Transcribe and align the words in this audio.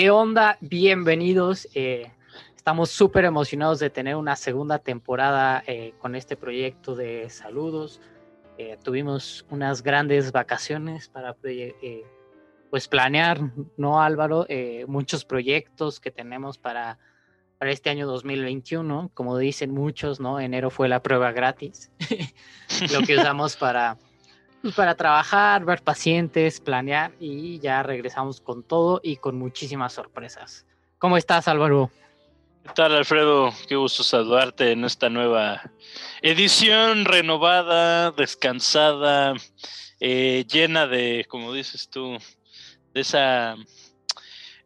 ¿Qué 0.00 0.08
onda? 0.08 0.56
Bienvenidos. 0.62 1.68
Eh, 1.74 2.10
estamos 2.56 2.88
súper 2.88 3.26
emocionados 3.26 3.80
de 3.80 3.90
tener 3.90 4.16
una 4.16 4.34
segunda 4.34 4.78
temporada 4.78 5.62
eh, 5.66 5.92
con 5.98 6.16
este 6.16 6.38
proyecto 6.38 6.96
de 6.96 7.28
saludos. 7.28 8.00
Eh, 8.56 8.78
tuvimos 8.82 9.44
unas 9.50 9.82
grandes 9.82 10.32
vacaciones 10.32 11.08
para 11.08 11.36
pues 12.70 12.88
planear, 12.88 13.40
¿no, 13.76 14.00
Álvaro? 14.00 14.46
muchos 14.86 15.26
proyectos 15.26 16.00
que 16.00 16.10
tenemos 16.10 16.56
para, 16.56 16.98
para 17.58 17.70
este 17.70 17.90
año 17.90 18.06
2021. 18.06 19.10
Como 19.12 19.36
dicen 19.36 19.70
muchos, 19.70 20.18
¿no? 20.18 20.40
Enero 20.40 20.70
fue 20.70 20.88
la 20.88 21.02
prueba 21.02 21.30
gratis. 21.32 21.90
Lo 22.90 23.02
que 23.02 23.16
usamos 23.16 23.54
para 23.54 23.98
para 24.76 24.94
trabajar, 24.94 25.64
ver 25.64 25.82
pacientes, 25.82 26.60
planear 26.60 27.12
y 27.18 27.58
ya 27.60 27.82
regresamos 27.82 28.40
con 28.40 28.62
todo 28.62 29.00
y 29.02 29.16
con 29.16 29.38
muchísimas 29.38 29.94
sorpresas. 29.94 30.66
¿Cómo 30.98 31.16
estás, 31.16 31.48
Álvaro? 31.48 31.90
¿Qué 32.64 32.72
tal, 32.74 32.94
Alfredo? 32.94 33.52
Qué 33.68 33.76
gusto 33.76 34.02
saludarte 34.02 34.72
en 34.72 34.84
esta 34.84 35.08
nueva 35.08 35.62
edición 36.20 37.06
renovada, 37.06 38.10
descansada, 38.10 39.34
eh, 39.98 40.44
llena 40.46 40.86
de, 40.86 41.24
como 41.28 41.54
dices 41.54 41.88
tú, 41.88 42.18
de 42.92 43.00
esa 43.00 43.56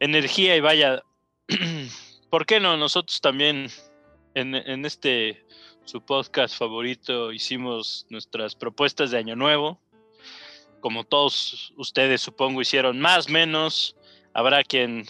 energía 0.01 0.56
y 0.56 0.61
vaya, 0.61 1.05
¿por 2.31 2.47
qué 2.47 2.58
no? 2.58 2.77
Nosotros 2.77 3.20
también 3.20 3.70
en, 4.34 4.56
en 4.56 4.84
este 4.84 5.45
su 5.84 6.01
podcast 6.01 6.58
favorito 6.58 7.31
hicimos 7.31 8.06
nuestras 8.08 8.56
propuestas 8.56 9.11
de 9.11 9.19
año 9.19 9.36
nuevo 9.36 9.79
como 10.84 11.02
todos 11.02 11.72
ustedes 11.78 12.20
supongo 12.20 12.60
hicieron 12.60 13.00
más, 13.00 13.30
menos, 13.30 13.96
habrá 14.34 14.62
quien 14.62 15.06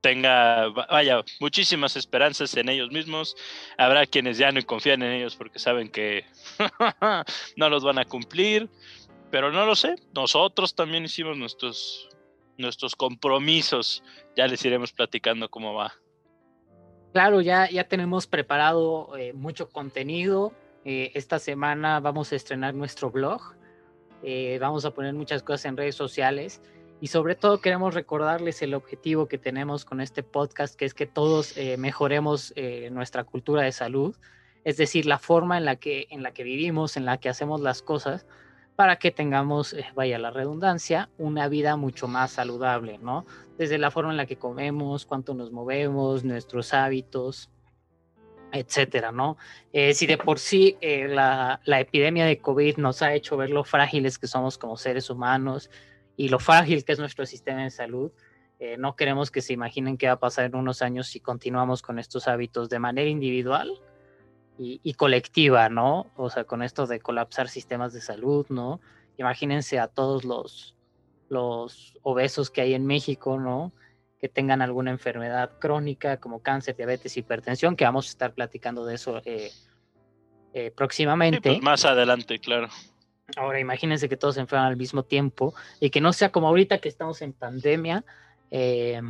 tenga, 0.00 0.70
vaya, 0.70 1.22
muchísimas 1.38 1.94
esperanzas 1.94 2.56
en 2.56 2.68
ellos 2.68 2.90
mismos, 2.90 3.36
habrá 3.76 4.06
quienes 4.06 4.38
ya 4.38 4.50
no 4.50 4.60
confían 4.66 5.04
en 5.04 5.12
ellos 5.12 5.36
porque 5.36 5.60
saben 5.60 5.88
que 5.88 6.24
no 7.56 7.68
los 7.70 7.84
van 7.84 8.00
a 8.00 8.06
cumplir, 8.06 8.68
pero 9.30 9.52
no 9.52 9.64
lo 9.66 9.76
sé, 9.76 9.94
nosotros 10.16 10.74
también 10.74 11.04
hicimos 11.04 11.36
nuestros, 11.36 12.08
nuestros 12.56 12.96
compromisos, 12.96 14.02
ya 14.36 14.48
les 14.48 14.64
iremos 14.64 14.92
platicando 14.92 15.48
cómo 15.48 15.74
va. 15.74 15.92
Claro, 17.12 17.40
ya, 17.40 17.70
ya 17.70 17.84
tenemos 17.84 18.26
preparado 18.26 19.16
eh, 19.16 19.32
mucho 19.32 19.68
contenido. 19.70 20.52
Eh, 20.84 21.12
esta 21.14 21.38
semana 21.38 22.00
vamos 22.00 22.32
a 22.32 22.36
estrenar 22.36 22.74
nuestro 22.74 23.12
blog 23.12 23.56
eh, 24.22 24.58
vamos 24.60 24.84
a 24.84 24.90
poner 24.90 25.14
muchas 25.14 25.42
cosas 25.42 25.66
en 25.66 25.76
redes 25.76 25.94
sociales 25.94 26.60
y 27.00 27.08
sobre 27.08 27.34
todo 27.34 27.60
queremos 27.60 27.94
recordarles 27.94 28.60
el 28.62 28.74
objetivo 28.74 29.26
que 29.26 29.38
tenemos 29.38 29.84
con 29.84 30.00
este 30.00 30.22
podcast, 30.22 30.74
que 30.74 30.84
es 30.84 30.94
que 30.94 31.06
todos 31.06 31.56
eh, 31.56 31.76
mejoremos 31.76 32.52
eh, 32.56 32.90
nuestra 32.90 33.24
cultura 33.24 33.62
de 33.62 33.72
salud, 33.72 34.16
es 34.64 34.76
decir, 34.76 35.06
la 35.06 35.18
forma 35.18 35.56
en 35.56 35.64
la, 35.64 35.76
que, 35.76 36.08
en 36.10 36.22
la 36.22 36.32
que 36.32 36.42
vivimos, 36.42 36.96
en 36.96 37.04
la 37.04 37.18
que 37.18 37.28
hacemos 37.28 37.60
las 37.60 37.82
cosas, 37.82 38.26
para 38.74 38.96
que 38.96 39.10
tengamos, 39.10 39.74
vaya 39.94 40.18
la 40.18 40.30
redundancia, 40.30 41.08
una 41.18 41.48
vida 41.48 41.76
mucho 41.76 42.06
más 42.06 42.32
saludable, 42.32 42.98
¿no? 42.98 43.26
Desde 43.56 43.78
la 43.78 43.90
forma 43.90 44.12
en 44.12 44.16
la 44.16 44.26
que 44.26 44.36
comemos, 44.36 45.04
cuánto 45.04 45.34
nos 45.34 45.50
movemos, 45.50 46.22
nuestros 46.22 46.72
hábitos, 46.74 47.50
etcétera, 48.52 49.12
¿no? 49.12 49.36
Eh, 49.72 49.94
si 49.94 50.06
de 50.06 50.18
por 50.18 50.38
sí 50.38 50.76
eh, 50.80 51.08
la, 51.08 51.60
epidemia 51.66 52.26
de 52.26 52.38
COVID 52.38 52.78
nos 52.78 53.02
ha 53.02 53.14
hecho 53.14 53.36
ver 53.36 53.50
lo 53.50 53.64
frágiles 53.64 54.18
que 54.18 54.26
somos 54.26 54.58
como 54.58 54.76
seres 54.76 55.10
humanos 55.10 55.70
y 56.16 56.28
lo 56.28 56.38
frágil 56.38 56.84
que 56.84 56.92
es 56.92 56.98
nuestro 56.98 57.26
sistema 57.26 57.64
de 57.64 57.70
salud, 57.70 58.10
eh, 58.58 58.76
no 58.76 58.96
queremos 58.96 59.30
que 59.30 59.40
se 59.40 59.52
imaginen 59.52 59.96
qué 59.96 60.08
va 60.08 60.14
a 60.14 60.18
pasar 60.18 60.46
en 60.46 60.56
unos 60.56 60.82
años 60.82 61.06
si 61.08 61.20
continuamos 61.20 61.82
con 61.82 61.98
estos 61.98 62.26
hábitos 62.26 62.68
de 62.68 62.78
manera 62.78 63.08
individual 63.08 63.80
y, 64.60 64.94
colectiva, 64.94 65.68
¿no? 65.68 66.10
O 66.16 66.30
sea, 66.30 66.42
con 66.42 66.64
esto 66.64 66.88
de 66.88 66.98
colapsar 66.98 67.48
sistemas 67.48 67.92
de 67.92 68.00
salud, 68.00 68.44
¿no? 68.48 68.80
Imagínense 69.16 69.78
a 69.78 69.86
todos 69.86 70.24
los, 70.24 70.74
los 71.28 71.96
obesos 72.02 72.50
que 72.50 72.62
hay 72.62 72.74
en 72.74 72.84
México, 72.84 73.38
¿no? 73.38 73.72
Que 74.18 74.28
tengan 74.28 74.62
alguna 74.62 74.90
enfermedad 74.90 75.52
crónica 75.58 76.18
como 76.18 76.42
cáncer, 76.42 76.76
diabetes, 76.76 77.16
hipertensión, 77.16 77.76
que 77.76 77.84
vamos 77.84 78.06
a 78.06 78.10
estar 78.10 78.34
platicando 78.34 78.84
de 78.84 78.96
eso 78.96 79.22
eh, 79.24 79.52
eh, 80.52 80.72
próximamente. 80.76 81.40
Pues 81.40 81.62
más 81.62 81.84
adelante, 81.84 82.38
claro. 82.40 82.68
Ahora 83.36 83.60
imagínense 83.60 84.08
que 84.08 84.16
todos 84.16 84.34
se 84.36 84.40
enferman 84.40 84.66
al 84.66 84.76
mismo 84.76 85.04
tiempo 85.04 85.54
y 85.80 85.90
que 85.90 86.00
no 86.00 86.12
sea 86.12 86.32
como 86.32 86.48
ahorita 86.48 86.78
que 86.78 86.88
estamos 86.88 87.22
en 87.22 87.32
pandemia, 87.32 88.04
eh, 88.50 89.00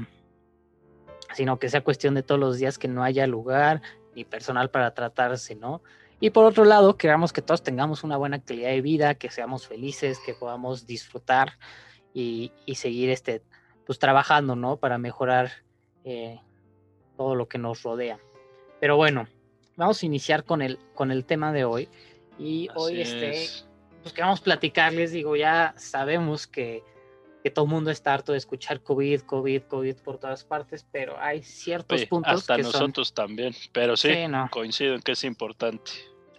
sino 1.34 1.58
que 1.58 1.68
sea 1.68 1.82
cuestión 1.82 2.14
de 2.14 2.22
todos 2.22 2.40
los 2.40 2.58
días 2.58 2.78
que 2.78 2.88
no 2.88 3.02
haya 3.02 3.26
lugar 3.26 3.80
ni 4.14 4.24
personal 4.24 4.70
para 4.70 4.92
tratarse, 4.92 5.54
¿no? 5.54 5.82
Y 6.20 6.30
por 6.30 6.44
otro 6.44 6.64
lado, 6.64 6.96
queramos 6.96 7.32
que 7.32 7.42
todos 7.42 7.62
tengamos 7.62 8.02
una 8.02 8.16
buena 8.16 8.42
calidad 8.42 8.70
de 8.70 8.80
vida, 8.80 9.14
que 9.14 9.30
seamos 9.30 9.68
felices, 9.68 10.18
que 10.26 10.34
podamos 10.34 10.84
disfrutar 10.84 11.52
y, 12.12 12.50
y 12.66 12.74
seguir 12.74 13.10
este, 13.10 13.42
pues 13.88 13.98
trabajando, 13.98 14.54
¿no? 14.54 14.76
Para 14.76 14.98
mejorar 14.98 15.50
eh, 16.04 16.38
todo 17.16 17.34
lo 17.34 17.48
que 17.48 17.56
nos 17.56 17.82
rodea. 17.82 18.18
Pero 18.80 18.98
bueno, 18.98 19.26
vamos 19.76 20.02
a 20.02 20.06
iniciar 20.06 20.44
con 20.44 20.60
el, 20.60 20.78
con 20.94 21.10
el 21.10 21.24
tema 21.24 21.54
de 21.54 21.64
hoy. 21.64 21.88
Y 22.38 22.68
hoy 22.74 23.00
este, 23.00 23.48
pues 24.02 24.12
queremos 24.12 24.42
platicarles, 24.42 25.12
digo, 25.12 25.36
ya 25.36 25.72
sabemos 25.78 26.46
que, 26.46 26.84
que, 27.42 27.50
todo 27.50 27.64
el 27.64 27.70
mundo 27.70 27.90
está 27.90 28.12
harto 28.12 28.32
de 28.32 28.38
escuchar 28.38 28.82
COVID, 28.82 29.22
COVID, 29.22 29.62
COVID 29.62 29.96
por 30.04 30.18
todas 30.18 30.44
partes, 30.44 30.86
pero 30.92 31.18
hay 31.18 31.42
ciertos 31.42 32.04
puntos 32.04 32.34
hasta 32.34 32.58
nosotros 32.58 33.14
también, 33.14 33.54
pero 33.72 33.96
sí, 33.96 34.10
coincido 34.50 34.96
en 34.96 35.00
que 35.00 35.12
es 35.12 35.24
importante. 35.24 35.92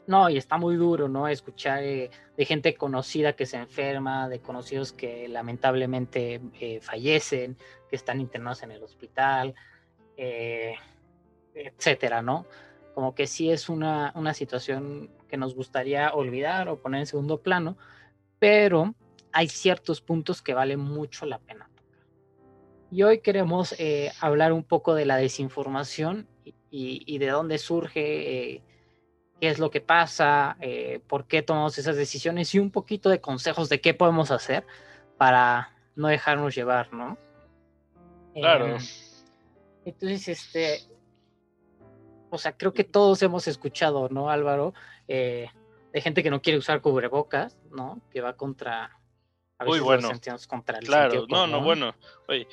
No, 0.10 0.28
y 0.28 0.38
está 0.38 0.58
muy 0.58 0.76
duro, 0.76 1.08
¿no? 1.08 1.28
Escuchar 1.28 1.84
eh, 1.84 2.10
de 2.36 2.44
gente 2.44 2.74
conocida 2.74 3.34
que 3.34 3.46
se 3.46 3.58
enferma, 3.58 4.28
de 4.28 4.40
conocidos 4.40 4.92
que 4.92 5.28
lamentablemente 5.28 6.42
eh, 6.60 6.80
fallecen, 6.82 7.56
que 7.88 7.96
están 7.96 8.20
internados 8.20 8.64
en 8.64 8.72
el 8.72 8.82
hospital, 8.82 9.54
eh, 10.18 10.74
etcétera, 11.54 12.24
¿no? 12.24 12.48
Como 12.96 13.14
que 13.14 13.28
sí 13.28 13.52
es 13.52 13.70
una, 13.70 14.12
una 14.16 14.34
situación 14.34 15.12
que 15.28 15.38
nos 15.38 15.54
gustaría 15.54 16.12
olvidar 16.12 16.70
o 16.70 16.82
poner 16.82 17.02
en 17.02 17.06
segundo 17.06 17.44
plano, 17.44 17.78
pero 18.40 18.96
hay 19.32 19.48
ciertos 19.48 20.02
puntos 20.02 20.42
que 20.42 20.56
vale 20.56 20.76
mucho 20.76 21.28
la 21.28 21.38
pena. 21.38 21.70
Y 22.90 23.04
hoy 23.04 23.20
queremos 23.20 23.76
hablar 24.20 24.54
un 24.54 24.64
poco 24.64 24.96
de 24.96 25.06
la 25.06 25.18
desinformación 25.18 26.28
y 26.72 27.18
de 27.20 27.28
dónde 27.28 27.60
surge 27.60 28.64
qué 29.40 29.50
es 29.50 29.60
lo 29.60 29.72
que 29.72 29.82
pasa, 29.82 30.58
eh, 30.60 31.02
por 31.08 31.26
qué 31.26 31.42
tomamos 31.42 31.78
esas 31.78 31.96
decisiones 31.96 32.54
y 32.56 32.60
un 32.60 32.72
poquito 32.72 33.10
de 33.10 33.22
consejos 33.22 33.70
de 33.70 33.82
qué 33.82 33.94
podemos 33.94 34.32
hacer 34.32 34.66
para 35.18 35.76
no 35.96 36.08
dejarnos 36.08 36.56
llevar, 36.56 36.94
¿no? 36.94 37.18
Claro. 38.34 38.68
Em, 38.68 38.78
entonces, 39.86 40.28
este, 40.28 40.80
o 42.30 42.38
sea, 42.38 42.56
creo 42.56 42.74
que 42.74 42.84
todos 42.84 43.22
hemos 43.22 43.48
escuchado, 43.48 44.10
¿no, 44.10 44.30
Álvaro? 44.30 44.74
Eh, 45.08 45.48
de 45.92 46.02
gente 46.02 46.22
que 46.22 46.30
no 46.30 46.42
quiere 46.42 46.60
usar 46.60 46.82
cubrebocas, 46.82 47.58
¿no? 47.72 48.02
Que 48.12 48.22
va 48.22 48.36
contra... 48.36 48.98
A 49.58 49.66
Muy 49.66 49.80
bueno. 49.80 50.10
Contra 50.48 50.78
el 50.78 50.86
claro, 50.86 51.26
no, 51.28 51.46
no, 51.46 51.62
bueno. 51.62 51.94
Oye, 52.30 52.48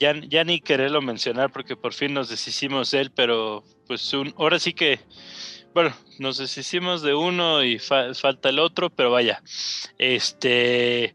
ya, 0.00 0.14
ya 0.14 0.42
ni 0.42 0.60
quererlo 0.60 1.00
mencionar 1.00 1.52
porque 1.52 1.76
por 1.76 1.92
fin 1.92 2.14
nos 2.14 2.28
deshicimos 2.28 2.90
de 2.90 3.02
él, 3.02 3.12
pero 3.14 3.62
pues 3.86 4.12
un, 4.14 4.34
ahora 4.36 4.58
sí 4.58 4.72
que 4.72 4.98
bueno, 5.74 5.94
nos 6.18 6.38
deshicimos 6.38 7.02
de 7.02 7.14
uno 7.14 7.62
y 7.62 7.78
falta 7.78 8.48
el 8.48 8.58
otro, 8.58 8.90
pero 8.90 9.10
vaya, 9.10 9.42
este, 9.98 11.14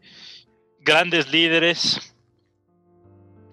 grandes 0.80 1.30
líderes, 1.30 2.14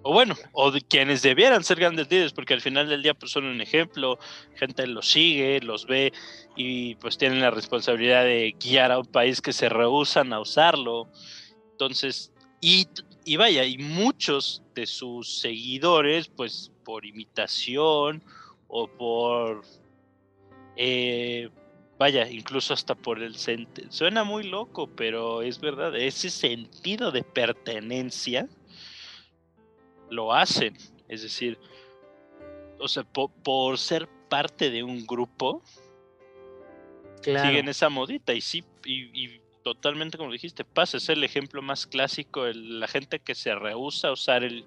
o 0.02 0.14
bueno, 0.14 0.36
o 0.52 0.72
de 0.72 0.82
quienes 0.82 1.22
debieran 1.22 1.64
ser 1.64 1.80
grandes 1.80 2.10
líderes, 2.10 2.34
porque 2.34 2.54
al 2.54 2.62
final 2.62 2.90
del 2.90 3.04
día 3.04 3.14
pues 3.14 3.32
son 3.32 3.46
un 3.46 3.62
ejemplo, 3.62 4.20
gente 4.56 4.86
los 4.88 5.10
sigue, 5.10 5.62
los 5.62 5.86
ve 5.86 6.12
y 6.56 6.96
pues 6.96 7.18
tienen 7.18 7.42
la 7.42 7.52
responsabilidad 7.52 8.24
de 8.24 8.56
guiar 8.60 8.92
a 8.92 9.00
un 9.00 9.06
país 9.06 9.42
que 9.42 9.54
se 9.54 9.70
rehusan 9.70 10.34
a 10.34 10.40
usarlo. 10.40 11.08
Entonces, 11.72 12.32
Y, 12.66 12.88
y 13.26 13.36
vaya, 13.36 13.66
y 13.66 13.78
muchos 13.78 14.64
de 14.74 14.86
sus 14.86 15.40
seguidores, 15.40 16.30
pues 16.30 16.72
por 16.86 17.06
imitación 17.06 18.24
o 18.70 18.88
por 18.88 19.64
eh, 20.76 21.50
vaya, 21.98 22.30
incluso 22.30 22.74
hasta 22.74 22.96
por 22.96 23.22
el 23.22 23.36
suena 23.36 24.24
muy 24.24 24.44
loco, 24.44 24.88
pero 24.88 25.42
es 25.42 25.60
verdad, 25.60 25.96
ese 25.96 26.30
sentido 26.30 27.12
de 27.12 27.24
pertenencia 27.24 28.48
lo 30.10 30.34
hacen, 30.34 30.76
es 31.08 31.24
decir, 31.24 31.58
o 32.80 32.88
sea, 32.88 33.04
por, 33.04 33.78
ser 33.78 34.08
parte 34.30 34.70
de 34.70 34.84
un 34.84 35.06
grupo, 35.06 35.62
siguen 37.22 37.70
esa 37.70 37.90
modita 37.90 38.34
y 38.34 38.42
sí, 38.42 38.64
y, 38.86 39.40
totalmente 39.64 40.18
como 40.18 40.32
dijiste, 40.32 40.66
pasa, 40.66 40.98
es 40.98 41.08
el 41.08 41.24
ejemplo 41.24 41.62
más 41.62 41.88
clásico, 41.88 42.46
la 42.48 42.88
gente 42.88 43.20
que 43.20 43.34
se 43.34 43.56
rehúsa 43.56 44.10
a 44.10 44.12
usar 44.12 44.44
el, 44.44 44.66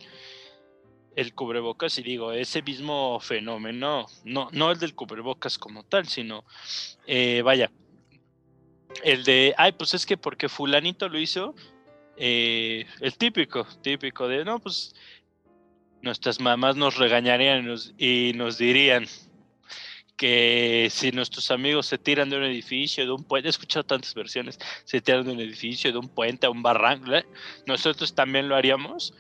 el 1.17 1.35
cubrebocas 1.35 1.99
y 1.99 2.03
digo, 2.03 2.31
ese 2.33 2.63
mismo 2.63 3.19
fenómeno, 3.21 4.07
no, 4.25 4.49
no 4.53 4.71
el 4.71 4.79
del 4.79 4.95
cubrebocas 4.95 5.59
como 5.59 5.83
tal, 5.83 6.07
sino, 6.07 6.45
eh, 7.07 7.41
vaya, 7.43 7.73
el 9.03 9.25
de, 9.25 9.55
ay, 9.57 9.73
pues 9.73 9.95
es 9.95 10.05
que 10.05 10.19
porque 10.19 10.51
fulanito 10.51 11.09
lo 11.09 11.19
hizo, 11.19 11.55
eh, 12.19 12.87
el 13.01 13.17
típico, 13.17 13.67
típico 13.83 14.29
de, 14.29 14.45
no, 14.45 14.59
pues 14.59 14.95
nuestras 16.03 16.39
mamás 16.39 16.77
nos 16.77 16.97
regañarían 16.97 17.65
y 17.65 17.67
nos, 17.67 17.95
y 17.97 18.33
nos 18.35 18.59
dirían 18.59 19.07
que 20.17 20.89
si 20.91 21.13
nuestros 21.13 21.51
amigos 21.51 21.87
se 21.87 21.99
tiran 21.99 22.29
de 22.29 22.37
un 22.37 22.45
edificio, 22.45 23.05
de 23.05 23.13
un 23.13 23.25
puente, 23.25 23.49
he 23.49 23.51
escuchado 23.51 23.85
tantas 23.85 24.15
versiones, 24.15 24.59
se 24.85 25.01
tiran 25.01 25.25
de 25.25 25.33
un 25.33 25.41
edificio, 25.41 25.93
de 25.93 25.99
un 25.99 26.09
puente 26.09 26.47
a 26.47 26.51
un 26.51 26.63
barranco, 26.63 27.11
nosotros 27.67 28.15
también 28.15 28.49
lo 28.49 28.57
haríamos. 28.57 29.15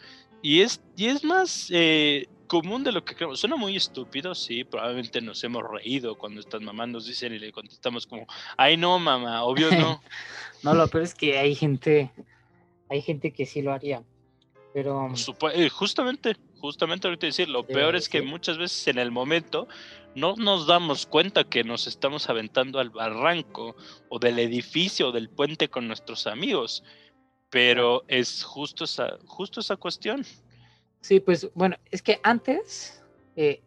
Y 0.46 0.60
es, 0.60 0.80
y 0.96 1.06
es 1.06 1.24
más 1.24 1.72
eh, 1.72 2.28
común 2.46 2.84
de 2.84 2.92
lo 2.92 3.04
que 3.04 3.16
creemos. 3.16 3.40
Suena 3.40 3.56
muy 3.56 3.74
estúpido, 3.74 4.32
sí, 4.32 4.62
probablemente 4.62 5.20
nos 5.20 5.42
hemos 5.42 5.68
reído 5.68 6.16
cuando 6.16 6.38
estas 6.38 6.60
mamás 6.60 6.86
nos 6.86 7.04
dicen 7.04 7.34
y 7.34 7.40
le 7.40 7.50
contestamos 7.50 8.06
como, 8.06 8.28
ay 8.56 8.76
no, 8.76 8.96
mamá, 9.00 9.42
obvio 9.42 9.72
no. 9.72 10.00
no, 10.62 10.74
lo 10.74 10.86
peor 10.86 11.02
es 11.02 11.16
que 11.16 11.36
hay 11.36 11.56
gente, 11.56 12.12
hay 12.88 13.02
gente 13.02 13.32
que 13.32 13.44
sí 13.44 13.60
lo 13.60 13.72
haría. 13.72 14.04
Pero... 14.72 15.12
Eh, 15.52 15.68
justamente, 15.68 16.36
justamente 16.60 17.08
ahorita 17.08 17.26
decir, 17.26 17.48
lo 17.48 17.64
peor 17.64 17.96
es 17.96 18.08
que 18.08 18.22
muchas 18.22 18.56
veces 18.56 18.86
en 18.86 18.98
el 18.98 19.10
momento 19.10 19.66
no 20.14 20.36
nos 20.36 20.68
damos 20.68 21.06
cuenta 21.06 21.42
que 21.42 21.64
nos 21.64 21.88
estamos 21.88 22.30
aventando 22.30 22.78
al 22.78 22.90
barranco 22.90 23.74
o 24.10 24.20
del 24.20 24.38
edificio 24.38 25.08
o 25.08 25.12
del 25.12 25.28
puente 25.28 25.68
con 25.68 25.88
nuestros 25.88 26.28
amigos 26.28 26.84
pero 27.50 28.04
es 28.08 28.42
justo 28.42 28.84
esa, 28.84 29.18
justo 29.26 29.60
esa 29.60 29.76
cuestión. 29.76 30.24
Sí, 31.00 31.20
pues 31.20 31.48
bueno, 31.54 31.76
es 31.90 32.02
que 32.02 32.20
antes 32.22 33.02
eh, 33.36 33.60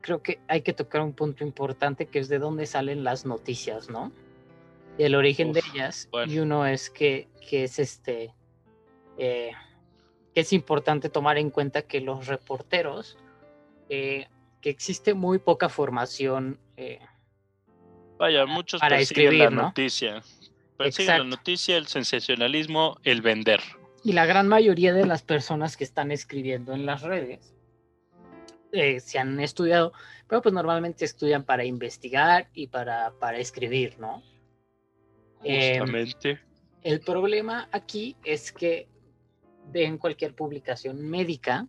creo 0.00 0.22
que 0.22 0.40
hay 0.48 0.62
que 0.62 0.72
tocar 0.72 1.02
un 1.02 1.12
punto 1.12 1.44
importante 1.44 2.06
que 2.06 2.18
es 2.18 2.28
de 2.28 2.38
dónde 2.38 2.66
salen 2.66 3.04
las 3.04 3.26
noticias, 3.26 3.90
¿no? 3.90 4.12
Y 4.98 5.04
el 5.04 5.14
origen 5.14 5.52
de 5.52 5.62
ellas. 5.72 6.08
Y 6.26 6.38
uno 6.38 6.66
es 6.66 6.90
que, 6.90 7.28
que 7.48 7.64
es 7.64 7.78
este, 7.78 8.34
eh, 9.18 9.52
que 10.34 10.40
es 10.40 10.52
importante 10.52 11.08
tomar 11.08 11.38
en 11.38 11.50
cuenta 11.50 11.82
que 11.82 12.00
los 12.00 12.26
reporteros, 12.26 13.18
eh, 13.88 14.26
que 14.60 14.70
existe 14.70 15.14
muy 15.14 15.38
poca 15.38 15.68
formación. 15.68 16.58
Vaya, 18.18 18.44
muchos 18.46 18.80
para 18.80 18.98
escribir 18.98 19.34
la 19.34 19.50
noticia 19.50 20.22
la 21.06 21.24
noticia, 21.24 21.76
el 21.76 21.86
sensacionalismo, 21.86 22.96
el 23.02 23.22
vender. 23.22 23.60
Y 24.02 24.12
la 24.12 24.26
gran 24.26 24.48
mayoría 24.48 24.92
de 24.92 25.06
las 25.06 25.22
personas 25.22 25.76
que 25.76 25.84
están 25.84 26.10
escribiendo 26.10 26.72
en 26.72 26.86
las 26.86 27.02
redes 27.02 27.54
eh, 28.72 29.00
se 29.00 29.18
han 29.18 29.38
estudiado, 29.40 29.92
pero 30.26 30.42
pues 30.42 30.54
normalmente 30.54 31.04
estudian 31.04 31.44
para 31.44 31.64
investigar 31.64 32.48
y 32.54 32.68
para, 32.68 33.12
para 33.18 33.38
escribir, 33.38 33.98
¿no? 33.98 34.22
Em, 35.42 35.80
Justamente. 35.80 36.40
el 36.82 37.00
problema 37.00 37.68
aquí 37.72 38.16
es 38.24 38.52
que 38.52 38.88
ven 39.72 39.98
cualquier 39.98 40.34
publicación 40.34 41.00
médica 41.08 41.66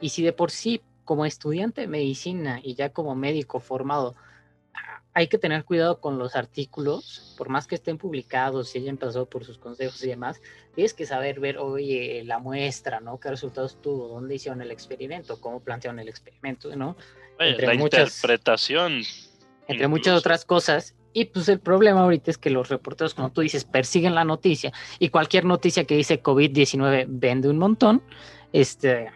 y 0.00 0.10
si 0.10 0.22
de 0.22 0.32
por 0.32 0.50
sí 0.50 0.80
como 1.04 1.26
estudiante 1.26 1.82
de 1.82 1.86
medicina 1.86 2.60
y 2.62 2.74
ya 2.74 2.92
como 2.92 3.14
médico 3.14 3.60
formado 3.60 4.14
hay 5.14 5.28
que 5.28 5.38
tener 5.38 5.64
cuidado 5.64 6.00
con 6.00 6.18
los 6.18 6.36
artículos, 6.36 7.34
por 7.36 7.48
más 7.48 7.66
que 7.66 7.74
estén 7.74 7.98
publicados 7.98 8.74
y 8.74 8.78
hayan 8.78 8.96
pasado 8.96 9.26
por 9.26 9.44
sus 9.44 9.58
consejos 9.58 10.02
y 10.02 10.08
demás, 10.08 10.40
tienes 10.74 10.94
que 10.94 11.04
saber 11.04 11.38
ver, 11.38 11.58
oye, 11.58 12.22
la 12.24 12.38
muestra, 12.38 13.00
¿no? 13.00 13.20
¿Qué 13.20 13.28
resultados 13.28 13.80
tuvo? 13.82 14.08
¿Dónde 14.08 14.36
hicieron 14.36 14.62
el 14.62 14.70
experimento? 14.70 15.40
¿Cómo 15.40 15.60
plantearon 15.60 15.98
el 15.98 16.08
experimento? 16.08 16.74
¿no? 16.76 16.96
entre 17.38 17.66
la 17.66 17.74
interpretación. 17.74 19.02
Entre 19.68 19.88
muchas 19.88 20.18
otras 20.18 20.44
cosas. 20.44 20.94
Y 21.12 21.26
pues 21.26 21.48
el 21.48 21.60
problema 21.60 22.00
ahorita 22.00 22.30
es 22.30 22.38
que 22.38 22.48
los 22.48 22.70
reporteros, 22.70 23.14
como 23.14 23.30
tú 23.30 23.42
dices, 23.42 23.64
persiguen 23.64 24.14
la 24.14 24.24
noticia 24.24 24.72
y 24.98 25.10
cualquier 25.10 25.44
noticia 25.44 25.84
que 25.84 25.94
dice 25.94 26.22
COVID-19 26.22 27.04
vende 27.06 27.50
un 27.50 27.58
montón, 27.58 28.02
este, 28.54 29.10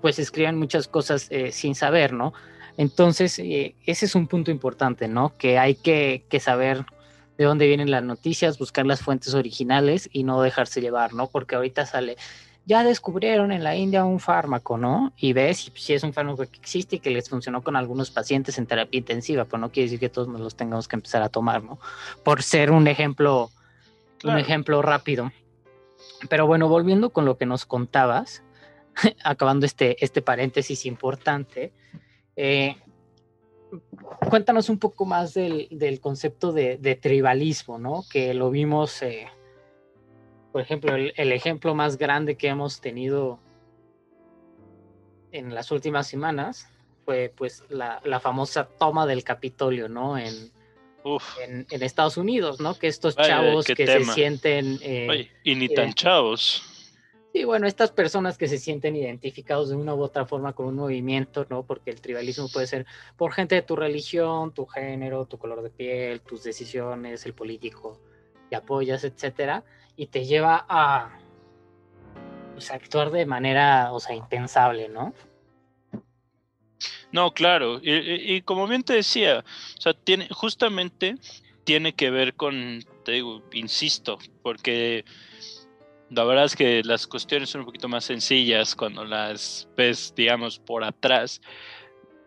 pues 0.00 0.18
escriben 0.18 0.58
muchas 0.58 0.88
cosas 0.88 1.26
eh, 1.30 1.52
sin 1.52 1.74
saber, 1.74 2.14
¿no? 2.14 2.32
Entonces, 2.76 3.38
eh, 3.38 3.74
ese 3.86 4.06
es 4.06 4.14
un 4.14 4.26
punto 4.26 4.50
importante, 4.50 5.08
¿no? 5.08 5.36
Que 5.36 5.58
hay 5.58 5.74
que, 5.74 6.24
saber 6.40 6.84
de 7.38 7.44
dónde 7.44 7.66
vienen 7.66 7.90
las 7.90 8.02
noticias, 8.02 8.58
buscar 8.58 8.86
las 8.86 9.00
fuentes 9.00 9.34
originales 9.34 10.08
y 10.12 10.24
no 10.24 10.40
dejarse 10.42 10.80
llevar, 10.80 11.14
¿no? 11.14 11.26
Porque 11.28 11.56
ahorita 11.56 11.86
sale, 11.86 12.16
ya 12.66 12.84
descubrieron 12.84 13.52
en 13.52 13.64
la 13.64 13.76
India 13.76 14.04
un 14.04 14.20
fármaco, 14.20 14.76
¿no? 14.76 15.12
Y 15.16 15.32
ves 15.32 15.70
si, 15.74 15.94
es 15.94 16.02
un 16.02 16.12
fármaco 16.12 16.44
que 16.46 16.58
existe 16.58 16.96
y 16.96 16.98
que 16.98 17.10
les 17.10 17.28
funcionó 17.30 17.62
con 17.62 17.76
algunos 17.76 18.10
pacientes 18.10 18.58
en 18.58 18.66
terapia 18.66 18.98
intensiva, 18.98 19.44
pero 19.44 19.58
no 19.58 19.70
quiere 19.70 19.86
decir 19.86 20.00
que 20.00 20.08
todos 20.08 20.28
nos 20.28 20.40
los 20.40 20.54
tengamos 20.54 20.88
que 20.88 20.96
empezar 20.96 21.22
a 21.22 21.28
tomar, 21.28 21.62
¿no? 21.62 21.78
Por 22.24 22.42
ser 22.42 22.70
un 22.70 22.88
ejemplo, 22.88 23.50
un 24.24 24.38
ejemplo 24.38 24.82
rápido. 24.82 25.32
Pero 26.28 26.46
bueno, 26.46 26.68
volviendo 26.68 27.10
con 27.10 27.24
lo 27.24 27.36
que 27.38 27.46
nos 27.46 27.64
contabas, 27.64 28.42
acabando 29.24 29.64
este, 29.64 30.02
este 30.04 30.20
paréntesis 30.20 30.86
importante, 30.86 31.72
eh, 32.36 32.76
cuéntanos 34.28 34.68
un 34.68 34.78
poco 34.78 35.06
más 35.06 35.34
del, 35.34 35.98
concepto 36.00 36.52
de, 36.52 36.98
tribalismo, 37.00 37.78
¿no? 37.78 38.04
Que 38.10 38.34
lo 38.34 38.50
vimos, 38.50 39.02
eh, 39.02 39.26
por 40.52 40.60
ejemplo, 40.60 40.94
el, 40.94 41.32
ejemplo 41.32 41.74
más 41.74 41.96
grande 41.96 42.36
que 42.36 42.48
hemos 42.48 42.80
tenido 42.80 43.40
en 45.32 45.54
las 45.54 45.70
últimas 45.70 46.06
semanas 46.06 46.68
fue 47.04 47.32
pues 47.34 47.64
la, 47.68 48.00
famosa 48.20 48.68
toma 48.68 49.06
del 49.06 49.24
Capitolio, 49.24 49.88
¿no? 49.88 50.18
En, 50.18 50.52
en, 51.40 51.82
Estados 51.82 52.16
Unidos, 52.16 52.60
¿no? 52.60 52.78
Que 52.78 52.88
estos 52.88 53.16
chavos 53.16 53.64
que 53.66 53.86
se 53.86 54.04
sienten... 54.04 54.78
Eh, 54.82 55.30
y 55.44 55.54
ni 55.54 55.68
tan 55.68 55.94
chavos 55.94 56.75
y 57.36 57.44
bueno, 57.44 57.66
estas 57.66 57.90
personas 57.90 58.38
que 58.38 58.48
se 58.48 58.56
sienten 58.56 58.96
identificados 58.96 59.68
de 59.68 59.76
una 59.76 59.94
u 59.94 60.02
otra 60.02 60.24
forma 60.24 60.54
con 60.54 60.66
un 60.66 60.76
movimiento, 60.76 61.46
¿no? 61.50 61.64
Porque 61.64 61.90
el 61.90 62.00
tribalismo 62.00 62.48
puede 62.48 62.66
ser 62.66 62.86
por 63.16 63.32
gente 63.32 63.54
de 63.54 63.62
tu 63.62 63.76
religión, 63.76 64.54
tu 64.54 64.64
género, 64.64 65.26
tu 65.26 65.36
color 65.36 65.62
de 65.62 65.68
piel, 65.68 66.20
tus 66.22 66.42
decisiones, 66.42 67.26
el 67.26 67.34
político 67.34 68.00
que 68.48 68.56
apoyas, 68.56 69.04
etcétera, 69.04 69.64
y 69.96 70.06
te 70.06 70.24
lleva 70.24 70.64
a 70.68 71.18
pues, 72.54 72.70
actuar 72.70 73.10
de 73.10 73.26
manera, 73.26 73.92
o 73.92 74.00
sea, 74.00 74.16
impensable, 74.16 74.88
¿no? 74.88 75.12
No, 77.12 77.32
claro, 77.32 77.80
y, 77.82 78.40
como 78.42 78.66
bien 78.66 78.82
te 78.82 78.94
decía, 78.94 79.44
o 79.78 79.80
sea, 79.80 79.94
tiene, 79.94 80.28
justamente 80.30 81.16
tiene 81.64 81.94
que 81.94 82.10
ver 82.10 82.34
con, 82.34 82.84
te 83.04 83.12
digo, 83.12 83.42
insisto, 83.52 84.18
porque 84.42 85.04
la 86.10 86.24
verdad 86.24 86.44
es 86.44 86.56
que 86.56 86.82
las 86.84 87.06
cuestiones 87.06 87.50
son 87.50 87.62
un 87.62 87.66
poquito 87.66 87.88
más 87.88 88.04
sencillas 88.04 88.74
cuando 88.74 89.04
las 89.04 89.68
ves, 89.76 90.12
digamos, 90.16 90.58
por 90.58 90.84
atrás. 90.84 91.40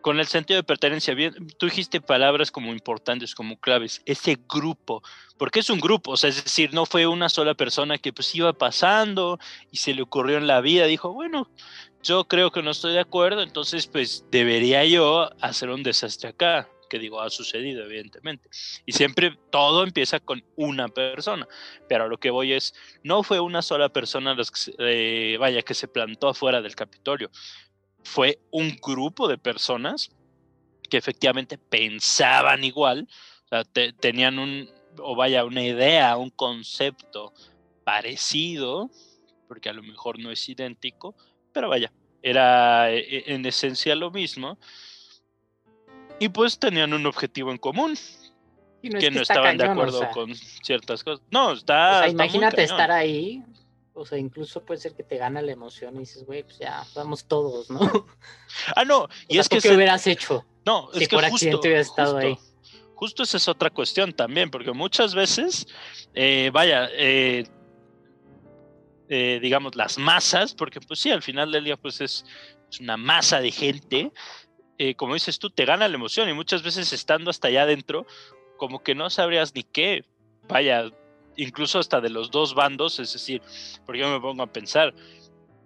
Con 0.02 0.18
el 0.18 0.26
sentido 0.26 0.58
de 0.58 0.64
pertenencia, 0.64 1.14
bien, 1.14 1.34
tú 1.58 1.66
dijiste 1.66 2.00
palabras 2.00 2.50
como 2.50 2.72
importantes, 2.72 3.34
como 3.34 3.58
claves, 3.58 4.02
ese 4.06 4.38
grupo, 4.48 5.02
porque 5.36 5.60
es 5.60 5.68
un 5.68 5.78
grupo, 5.78 6.12
o 6.12 6.16
sea, 6.16 6.30
es 6.30 6.42
decir, 6.42 6.72
no 6.72 6.86
fue 6.86 7.06
una 7.06 7.28
sola 7.28 7.54
persona 7.54 7.98
que 7.98 8.12
pues 8.12 8.34
iba 8.34 8.52
pasando 8.54 9.38
y 9.70 9.76
se 9.76 9.92
le 9.92 10.02
ocurrió 10.02 10.38
en 10.38 10.46
la 10.46 10.62
vida, 10.62 10.86
dijo, 10.86 11.12
bueno, 11.12 11.50
yo 12.02 12.24
creo 12.24 12.50
que 12.50 12.62
no 12.62 12.70
estoy 12.70 12.94
de 12.94 13.00
acuerdo, 13.00 13.42
entonces 13.42 13.86
pues 13.86 14.24
debería 14.30 14.86
yo 14.86 15.30
hacer 15.42 15.68
un 15.68 15.82
desastre 15.82 16.30
acá 16.30 16.66
que 16.90 16.98
digo, 16.98 17.22
ha 17.22 17.30
sucedido, 17.30 17.84
evidentemente. 17.84 18.50
Y 18.84 18.92
siempre 18.92 19.38
todo 19.50 19.84
empieza 19.84 20.20
con 20.20 20.44
una 20.56 20.88
persona. 20.88 21.48
Pero 21.88 22.04
a 22.04 22.08
lo 22.08 22.18
que 22.18 22.30
voy 22.30 22.52
es, 22.52 22.74
no 23.02 23.22
fue 23.22 23.40
una 23.40 23.62
sola 23.62 23.88
persona, 23.88 24.34
los 24.34 24.50
que, 24.50 24.74
eh, 24.78 25.36
vaya, 25.38 25.62
que 25.62 25.72
se 25.72 25.88
plantó 25.88 26.28
afuera 26.28 26.60
del 26.60 26.74
Capitolio. 26.74 27.30
Fue 28.02 28.38
un 28.50 28.76
grupo 28.76 29.28
de 29.28 29.38
personas 29.38 30.10
que 30.90 30.98
efectivamente 30.98 31.56
pensaban 31.56 32.64
igual, 32.64 33.08
tenían 34.00 34.38
un, 34.38 34.68
o 34.98 35.14
vaya, 35.14 35.44
una 35.44 35.62
idea, 35.62 36.16
un 36.16 36.30
concepto 36.30 37.32
parecido, 37.84 38.90
porque 39.48 39.68
a 39.68 39.72
lo 39.72 39.82
mejor 39.82 40.18
no 40.18 40.30
es 40.30 40.48
idéntico, 40.48 41.14
pero 41.52 41.68
vaya, 41.68 41.92
era 42.22 42.90
e, 42.90 42.98
e, 42.98 43.34
en 43.34 43.46
esencia 43.46 43.94
lo 43.94 44.10
mismo. 44.10 44.58
Y 46.20 46.28
pues 46.28 46.58
tenían 46.58 46.92
un 46.92 47.06
objetivo 47.06 47.50
en 47.50 47.58
común, 47.58 47.96
que, 48.82 49.10
no 49.10 49.22
estaban 49.22 49.56
de 49.56 49.64
acuerdo 49.64 50.08
con 50.12 50.34
ciertas 50.34 51.02
cosas. 51.02 51.24
No, 51.30 51.52
está. 51.52 52.06
imagínate 52.08 52.62
estar 52.62 52.90
ahí. 52.92 53.42
O 53.92 54.06
sea, 54.06 54.18
incluso 54.18 54.64
puede 54.64 54.80
ser 54.80 54.94
que 54.94 55.02
te 55.02 55.16
gana 55.16 55.42
la 55.42 55.52
emoción 55.52 55.96
y 55.96 56.00
dices, 56.00 56.24
güey, 56.24 56.44
pues 56.44 56.58
ya, 56.58 56.84
vamos 56.94 57.24
todos, 57.24 57.68
¿no? 57.70 57.80
Ah, 58.76 58.84
no, 58.84 59.08
y 59.28 59.38
es 59.38 59.48
que. 59.48 59.58
¿Qué 59.60 59.74
hubieras 59.74 60.06
hecho? 60.06 60.46
No, 60.64 60.90
es 60.92 61.08
que 61.08 61.16
por 61.16 61.24
justo, 61.24 61.34
accidente 61.34 61.68
hubieras 61.68 61.88
estado 61.88 62.16
ahí. 62.18 62.38
Justo 62.94 63.22
esa 63.22 63.38
es 63.38 63.48
otra 63.48 63.70
cuestión 63.70 64.12
también, 64.12 64.50
porque 64.50 64.72
muchas 64.72 65.14
veces, 65.14 65.66
eh, 66.14 66.50
vaya, 66.52 66.88
eh, 66.92 67.46
eh, 69.08 69.38
digamos, 69.40 69.74
las 69.74 69.98
masas, 69.98 70.54
porque 70.54 70.80
pues 70.80 71.00
sí, 71.00 71.10
al 71.10 71.22
final 71.22 71.50
del 71.50 71.64
día, 71.64 71.76
pues 71.76 72.00
es, 72.00 72.24
una 72.78 72.96
masa 72.96 73.40
de 73.40 73.50
gente, 73.50 74.12
como 74.96 75.14
dices 75.14 75.38
tú, 75.38 75.50
te 75.50 75.64
gana 75.64 75.88
la 75.88 75.94
emoción 75.94 76.28
y 76.28 76.32
muchas 76.32 76.62
veces 76.62 76.92
estando 76.92 77.30
hasta 77.30 77.48
allá 77.48 77.62
adentro, 77.62 78.06
como 78.56 78.82
que 78.82 78.94
no 78.94 79.10
sabrías 79.10 79.54
ni 79.54 79.62
qué, 79.62 80.04
vaya, 80.48 80.90
incluso 81.36 81.78
hasta 81.78 82.00
de 82.00 82.10
los 82.10 82.30
dos 82.30 82.54
bandos, 82.54 82.98
es 82.98 83.12
decir, 83.12 83.42
porque 83.84 84.00
yo 84.00 84.10
me 84.10 84.20
pongo 84.20 84.42
a 84.42 84.52
pensar, 84.52 84.94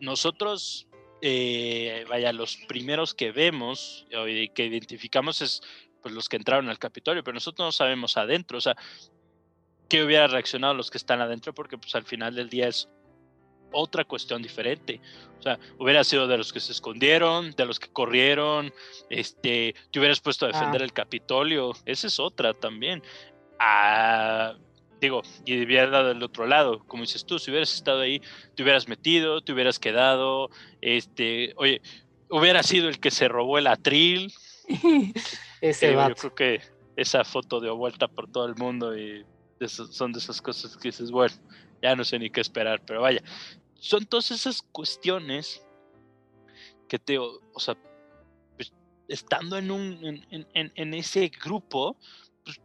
nosotros, 0.00 0.88
eh, 1.22 2.04
vaya, 2.08 2.32
los 2.32 2.56
primeros 2.68 3.14
que 3.14 3.32
vemos 3.32 4.06
y 4.10 4.48
que 4.48 4.66
identificamos 4.66 5.42
es 5.42 5.62
pues 6.02 6.14
los 6.14 6.28
que 6.28 6.36
entraron 6.36 6.68
al 6.68 6.78
Capitolio, 6.78 7.24
pero 7.24 7.34
nosotros 7.34 7.66
no 7.66 7.72
sabemos 7.72 8.16
adentro, 8.16 8.58
o 8.58 8.60
sea, 8.60 8.76
qué 9.88 10.04
hubiera 10.04 10.26
reaccionado 10.26 10.74
los 10.74 10.90
que 10.90 10.98
están 10.98 11.20
adentro, 11.20 11.54
porque 11.54 11.78
pues 11.78 11.94
al 11.94 12.04
final 12.04 12.34
del 12.34 12.50
día 12.50 12.68
es 12.68 12.88
otra 13.74 14.04
cuestión 14.04 14.42
diferente. 14.42 15.00
O 15.38 15.42
sea, 15.42 15.58
hubiera 15.78 16.02
sido 16.04 16.26
de 16.26 16.38
los 16.38 16.52
que 16.52 16.60
se 16.60 16.72
escondieron, 16.72 17.50
de 17.50 17.66
los 17.66 17.78
que 17.78 17.88
corrieron, 17.88 18.72
este, 19.10 19.74
te 19.90 19.98
hubieras 19.98 20.20
puesto 20.20 20.46
a 20.46 20.48
defender 20.48 20.80
ah. 20.80 20.84
el 20.84 20.92
Capitolio, 20.92 21.72
esa 21.84 22.06
es 22.06 22.18
otra 22.18 22.54
también. 22.54 23.02
Ah, 23.58 24.54
digo, 25.00 25.22
y 25.44 25.62
hubiera 25.62 25.88
dado 25.88 26.08
del 26.08 26.22
otro 26.22 26.46
lado, 26.46 26.82
como 26.86 27.02
dices 27.02 27.26
tú, 27.26 27.38
si 27.38 27.50
hubieras 27.50 27.74
estado 27.74 28.00
ahí, 28.00 28.22
te 28.54 28.62
hubieras 28.62 28.88
metido, 28.88 29.42
te 29.42 29.52
hubieras 29.52 29.78
quedado, 29.78 30.48
este, 30.80 31.52
oye, 31.56 31.82
hubiera 32.30 32.62
sido 32.62 32.88
el 32.88 32.98
que 32.98 33.10
se 33.10 33.28
robó 33.28 33.58
el 33.58 33.66
atril. 33.66 34.32
Ese 35.60 35.92
Yo 35.92 36.14
creo 36.14 36.34
que 36.34 36.60
esa 36.96 37.24
foto 37.24 37.60
dio 37.60 37.76
vuelta 37.76 38.08
por 38.08 38.30
todo 38.30 38.46
el 38.46 38.54
mundo 38.54 38.96
y 38.96 39.24
son 39.68 40.12
de 40.12 40.18
esas 40.18 40.40
cosas 40.40 40.76
que 40.76 40.88
dices, 40.88 41.10
bueno, 41.10 41.34
ya 41.82 41.96
no 41.96 42.04
sé 42.04 42.18
ni 42.18 42.30
qué 42.30 42.40
esperar, 42.40 42.82
pero 42.84 43.00
vaya, 43.00 43.22
son 43.84 44.06
todas 44.06 44.30
esas 44.30 44.62
cuestiones 44.62 45.62
que 46.88 46.98
te, 46.98 47.18
o, 47.18 47.40
sea, 47.58 47.76
pues, 48.56 48.72
estando 49.08 49.58
en, 49.58 49.70
un, 49.70 50.24
en, 50.30 50.46
en, 50.54 50.94
ese 50.94 51.28
grupo, 51.28 51.98
pues, 52.42 52.62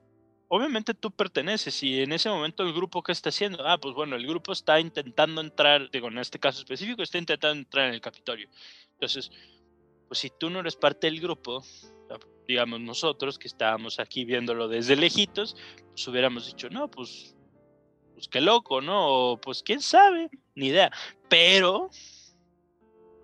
obviamente 0.47 0.93
tú 0.93 1.11
perteneces 1.11 1.83
y 1.83 2.01
en 2.01 2.13
ese 2.13 2.29
momento 2.29 2.63
el 2.63 2.71
grupo 2.71 3.03
que 3.03 3.11
está 3.11 3.29
haciendo, 3.29 3.67
ah, 3.67 3.77
pues 3.77 3.93
bueno, 3.95 4.15
el 4.15 4.25
grupo 4.25 4.53
está 4.53 4.79
intentando 4.79 5.41
entrar, 5.41 5.91
digo, 5.91 6.07
en 6.07 6.19
este 6.19 6.39
caso 6.39 6.59
específico, 6.59 7.03
está 7.03 7.17
intentando 7.17 7.59
entrar 7.59 7.89
en 7.89 7.95
el 7.95 8.01
Capitolio. 8.01 8.47
Entonces, 8.93 9.29
pues 10.07 10.19
si 10.19 10.29
tú 10.29 10.49
no 10.49 10.61
eres 10.61 10.77
parte 10.77 11.07
del 11.07 11.19
grupo, 11.19 11.61
digamos 12.47 12.79
nosotros 12.79 13.38
que 13.38 13.49
estábamos 13.49 13.99
aquí 13.99 14.23
viéndolo 14.23 14.69
desde 14.69 14.95
lejitos, 14.95 15.57
pues 15.89 16.07
hubiéramos 16.07 16.47
dicho, 16.47 16.69
no, 16.69 16.89
pues 16.89 17.35
pues 18.19 18.27
qué 18.27 18.41
loco, 18.41 18.81
¿no? 18.81 19.39
pues 19.41 19.63
quién 19.63 19.79
sabe, 19.79 20.29
ni 20.53 20.67
idea. 20.67 20.91
Pero, 21.29 21.89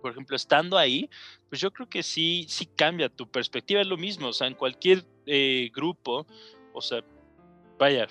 por 0.02 0.12
ejemplo, 0.12 0.38
estando 0.38 0.78
ahí, 0.78 1.10
pues 1.50 1.60
yo 1.60 1.70
creo 1.72 1.90
que 1.90 2.02
sí, 2.02 2.46
sí 2.48 2.66
cambia 2.66 3.10
tu 3.10 3.30
perspectiva, 3.30 3.82
es 3.82 3.88
lo 3.88 3.98
mismo, 3.98 4.30
o 4.30 4.34
sea, 4.34 4.48
en 4.48 4.54
cualquier 4.54 5.04
eh, 5.26 5.70
grupo, 5.74 6.26
o 6.74 6.82
sea, 6.82 7.04
vaya, 7.78 8.08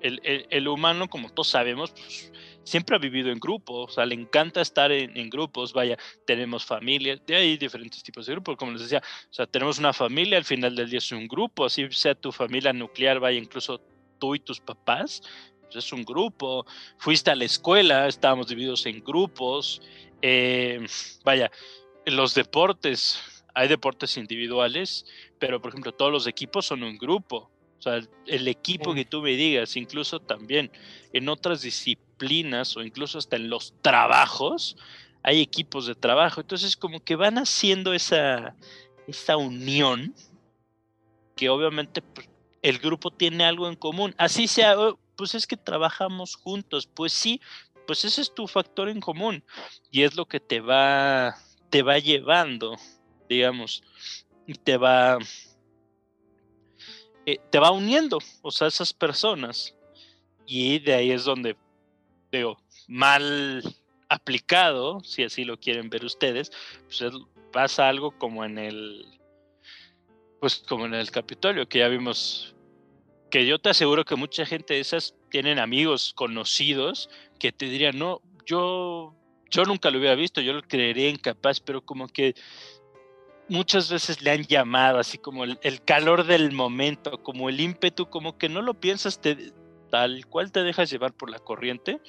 el, 0.00 0.68
humano, 0.68 1.10
como 1.10 1.28
todos 1.28 1.48
sabemos, 1.48 1.90
pues, 1.90 2.32
siempre 2.62 2.94
ha 2.94 3.00
vivido 3.00 3.32
en 3.32 3.40
grupos, 3.40 3.90
o 3.90 3.94
sea, 3.94 4.06
le 4.06 4.14
encanta 4.14 4.60
estar 4.60 4.92
en, 4.92 5.30
grupos, 5.30 5.72
vaya, 5.72 5.98
tenemos 6.24 6.64
familia, 6.64 7.20
hay 7.30 7.56
diferentes 7.56 8.00
tipos 8.04 8.26
de 8.26 8.34
grupos, 8.34 8.56
como 8.56 8.70
les 8.70 8.82
decía, 8.82 9.02
o 9.28 9.34
sea, 9.34 9.44
tenemos 9.48 9.80
una 9.80 9.92
familia, 9.92 10.38
al 10.38 10.44
final 10.44 10.76
del 10.76 10.88
día 10.88 10.98
es 10.98 11.10
un 11.10 11.26
grupo, 11.26 11.64
así 11.64 11.90
sea 11.90 12.14
tu 12.14 12.30
familia 12.30 12.72
nuclear, 12.72 13.18
vaya, 13.18 13.38
incluso 13.38 13.80
tú 14.20 14.34
y 14.34 14.40
tus 14.40 14.60
papás, 14.60 15.22
es 15.74 15.92
un 15.92 16.04
grupo, 16.04 16.66
fuiste 16.98 17.30
a 17.30 17.36
la 17.36 17.44
escuela, 17.44 18.06
estábamos 18.06 18.48
divididos 18.48 18.86
en 18.86 19.02
grupos, 19.02 19.82
eh, 20.22 20.86
vaya, 21.24 21.50
los 22.06 22.34
deportes, 22.34 23.20
hay 23.54 23.68
deportes 23.68 24.16
individuales, 24.16 25.04
pero 25.38 25.60
por 25.60 25.70
ejemplo 25.70 25.92
todos 25.92 26.12
los 26.12 26.26
equipos 26.26 26.66
son 26.66 26.82
un 26.82 26.96
grupo, 26.96 27.50
o 27.78 27.82
sea, 27.82 28.00
el 28.26 28.48
equipo 28.48 28.94
que 28.94 29.04
tú 29.04 29.22
me 29.22 29.32
digas, 29.32 29.76
incluso 29.76 30.20
también 30.20 30.70
en 31.12 31.28
otras 31.28 31.62
disciplinas 31.62 32.76
o 32.76 32.82
incluso 32.82 33.18
hasta 33.18 33.36
en 33.36 33.50
los 33.50 33.74
trabajos, 33.82 34.76
hay 35.22 35.40
equipos 35.40 35.86
de 35.86 35.94
trabajo, 35.94 36.40
entonces 36.40 36.76
como 36.76 37.00
que 37.00 37.16
van 37.16 37.38
haciendo 37.38 37.92
esa, 37.92 38.56
esa 39.06 39.36
unión 39.36 40.14
que 41.36 41.48
obviamente 41.48 42.02
pues, 42.02 42.28
el 42.62 42.78
grupo 42.78 43.10
tiene 43.10 43.44
algo 43.44 43.68
en 43.68 43.76
común, 43.76 44.14
así 44.18 44.48
sea 44.48 44.74
pues 45.18 45.34
es 45.34 45.46
que 45.46 45.56
trabajamos 45.56 46.36
juntos. 46.36 46.86
Pues 46.86 47.12
sí, 47.12 47.40
pues 47.86 48.04
ese 48.04 48.22
es 48.22 48.32
tu 48.32 48.46
factor 48.46 48.88
en 48.88 49.00
común 49.00 49.44
y 49.90 50.04
es 50.04 50.14
lo 50.14 50.26
que 50.26 50.38
te 50.38 50.60
va, 50.60 51.36
te 51.68 51.82
va 51.82 51.98
llevando, 51.98 52.76
digamos, 53.28 53.82
y 54.46 54.54
te 54.54 54.76
va, 54.76 55.18
eh, 57.26 57.38
te 57.50 57.58
va 57.58 57.72
uniendo, 57.72 58.18
o 58.42 58.50
sea, 58.50 58.68
esas 58.68 58.94
personas. 58.94 59.74
Y 60.46 60.78
de 60.78 60.94
ahí 60.94 61.10
es 61.10 61.24
donde, 61.24 61.56
digo, 62.30 62.56
mal 62.86 63.62
aplicado, 64.08 65.00
si 65.02 65.24
así 65.24 65.44
lo 65.44 65.58
quieren 65.58 65.90
ver 65.90 66.04
ustedes, 66.04 66.52
pues 66.84 67.12
pasa 67.52 67.88
algo 67.88 68.12
como 68.12 68.44
en 68.44 68.56
el, 68.56 69.04
pues 70.40 70.62
como 70.68 70.86
en 70.86 70.94
el 70.94 71.10
Capitolio, 71.10 71.68
que 71.68 71.80
ya 71.80 71.88
vimos 71.88 72.54
que 73.30 73.46
yo 73.46 73.58
te 73.58 73.70
aseguro 73.70 74.04
que 74.04 74.16
mucha 74.16 74.46
gente 74.46 74.74
de 74.74 74.80
esas 74.80 75.14
tienen 75.30 75.58
amigos 75.58 76.12
conocidos 76.14 77.10
que 77.38 77.52
te 77.52 77.66
dirían, 77.66 77.98
no, 77.98 78.22
yo, 78.46 79.14
yo 79.50 79.64
nunca 79.64 79.90
lo 79.90 79.98
hubiera 79.98 80.14
visto, 80.14 80.40
yo 80.40 80.52
lo 80.52 80.62
creería 80.62 81.10
incapaz, 81.10 81.60
pero 81.60 81.82
como 81.82 82.08
que 82.08 82.34
muchas 83.48 83.90
veces 83.90 84.22
le 84.22 84.30
han 84.30 84.44
llamado 84.44 84.98
así 84.98 85.18
como 85.18 85.44
el, 85.44 85.82
calor 85.84 86.24
del 86.24 86.52
momento, 86.52 87.22
como 87.22 87.48
el 87.48 87.60
ímpetu, 87.60 88.08
como 88.08 88.38
que 88.38 88.48
no 88.48 88.62
lo 88.62 88.74
piensas 88.74 89.20
te, 89.20 89.52
tal 89.90 90.26
cual 90.26 90.52
te 90.52 90.62
dejas 90.62 90.90
llevar 90.90 91.12
por 91.12 91.30
la 91.30 91.38
corriente. 91.38 92.00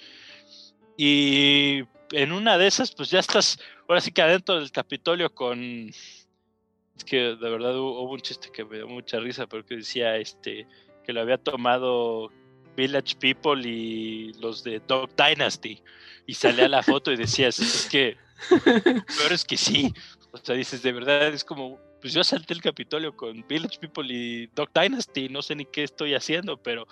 Y 0.97 1.83
en 2.11 2.31
una 2.31 2.57
de 2.57 2.67
esas, 2.67 2.93
pues 2.93 3.09
ya 3.09 3.19
estás, 3.19 3.59
ahora 3.87 4.01
sí 4.01 4.11
que 4.11 4.21
adentro 4.21 4.59
del 4.59 4.71
Capitolio 4.71 5.33
con... 5.33 5.89
Es 5.89 7.05
que 7.05 7.17
de 7.17 7.49
verdad 7.49 7.77
hubo, 7.77 8.11
un 8.11 8.19
chiste 8.19 8.49
que 8.51 8.65
me 8.65 8.75
dio 8.75 8.87
mucha 8.87 9.19
risa 9.19 9.47
porque 9.47 9.77
decía, 9.77 10.17
este, 10.17 10.67
que 11.03 11.13
lo 11.13 11.21
había 11.21 11.37
tomado 11.37 12.31
Village 12.75 13.15
People 13.19 13.67
y 13.67 14.33
los 14.33 14.63
de 14.63 14.81
Dog 14.87 15.09
Dynasty. 15.15 15.81
Y 16.25 16.33
salía 16.33 16.67
la 16.67 16.83
foto 16.83 17.11
y 17.11 17.17
decías, 17.17 17.59
es 17.59 17.87
que, 17.89 18.17
pero 18.49 19.33
es 19.33 19.43
que 19.43 19.57
sí. 19.57 19.93
O 20.31 20.37
sea, 20.37 20.55
dices, 20.55 20.83
de 20.83 20.91
verdad, 20.91 21.27
es 21.27 21.43
como, 21.43 21.79
pues 22.01 22.13
yo 22.13 22.23
salté 22.23 22.53
el 22.53 22.61
Capitolio 22.61 23.15
con 23.15 23.45
Village 23.47 23.79
People 23.79 24.07
y 24.13 24.47
Dog 24.47 24.69
Dynasty, 24.73 25.29
no 25.29 25.41
sé 25.41 25.55
ni 25.55 25.65
qué 25.65 25.83
estoy 25.83 26.13
haciendo, 26.13 26.57
pero, 26.57 26.87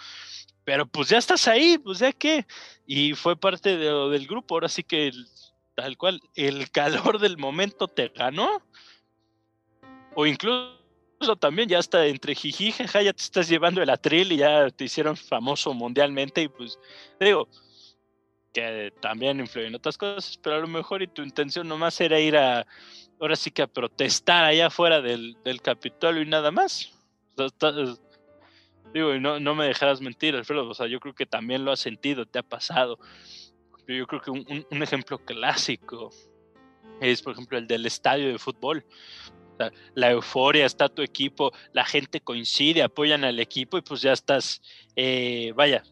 pero 0.63 0.87
pues 0.87 1.09
ya 1.09 1.19
estás 1.19 1.47
ahí, 1.47 1.77
pues 1.77 1.99
ya 1.99 2.11
qué. 2.11 2.45
Y 2.87 3.13
fue 3.13 3.35
parte 3.35 3.77
de, 3.77 4.09
del 4.09 4.27
grupo, 4.27 4.55
ahora 4.55 4.69
sí 4.69 4.83
que 4.83 5.11
tal 5.77 5.95
cual, 5.95 6.19
el 6.33 6.71
calor 6.71 7.19
del 7.19 7.37
momento 7.37 7.87
te 7.87 8.09
ganó. 8.09 8.63
O 10.15 10.25
incluso 10.25 10.76
también 11.39 11.67
ya 11.67 11.79
está 11.79 12.05
entre 12.05 12.35
jiji, 12.35 12.71
jaja, 12.71 13.01
ya 13.01 13.13
te 13.13 13.23
estás 13.23 13.49
llevando 13.49 13.81
el 13.81 13.89
atril 13.89 14.31
y 14.31 14.37
ya 14.37 14.69
te 14.69 14.85
hicieron 14.85 15.17
famoso 15.17 15.73
mundialmente 15.73 16.41
y 16.41 16.47
pues 16.47 16.79
digo 17.19 17.47
que 18.53 18.93
también 19.01 19.39
influyen 19.39 19.75
otras 19.75 19.97
cosas, 19.97 20.39
pero 20.41 20.55
a 20.55 20.59
lo 20.59 20.67
mejor 20.67 21.01
y 21.01 21.07
tu 21.07 21.21
intención 21.21 21.67
nomás 21.67 21.99
era 22.01 22.19
ir 22.19 22.37
a, 22.37 22.65
ahora 23.19 23.35
sí 23.35 23.51
que 23.51 23.61
a 23.61 23.67
protestar 23.67 24.45
allá 24.45 24.67
afuera 24.67 25.01
del, 25.01 25.37
del 25.43 25.61
Capitolio 25.61 26.21
y 26.21 26.25
nada 26.25 26.51
más. 26.51 26.91
digo, 28.93 29.13
y 29.13 29.19
no, 29.19 29.39
no 29.39 29.55
me 29.55 29.65
dejarás 29.65 30.01
mentir, 30.01 30.35
Alfredo, 30.35 30.67
o 30.67 30.73
sea, 30.73 30.87
yo 30.87 30.99
creo 30.99 31.13
que 31.13 31.25
también 31.25 31.65
lo 31.65 31.71
has 31.71 31.79
sentido, 31.79 32.25
te 32.25 32.39
ha 32.39 32.43
pasado. 32.43 32.97
Yo 33.87 34.05
creo 34.07 34.21
que 34.21 34.31
un, 34.31 34.65
un 34.69 34.83
ejemplo 34.83 35.19
clásico 35.19 36.09
es, 36.99 37.21
por 37.21 37.33
ejemplo, 37.33 37.57
el 37.57 37.67
del 37.67 37.85
estadio 37.85 38.27
de 38.27 38.39
fútbol 38.39 38.83
la, 39.93 40.11
euforia, 40.11 40.65
está 40.65 40.89
tu 40.89 41.01
equipo, 41.01 41.51
la 41.73 41.85
gente 41.85 42.21
coincide, 42.21 42.83
apoyan 42.83 43.23
al 43.23 43.39
equipo 43.39 43.77
y 43.77 43.81
pues 43.81 44.01
ya 44.01 44.13
estás, 44.13 44.61
eh, 44.95 45.53
vaya, 45.55 45.83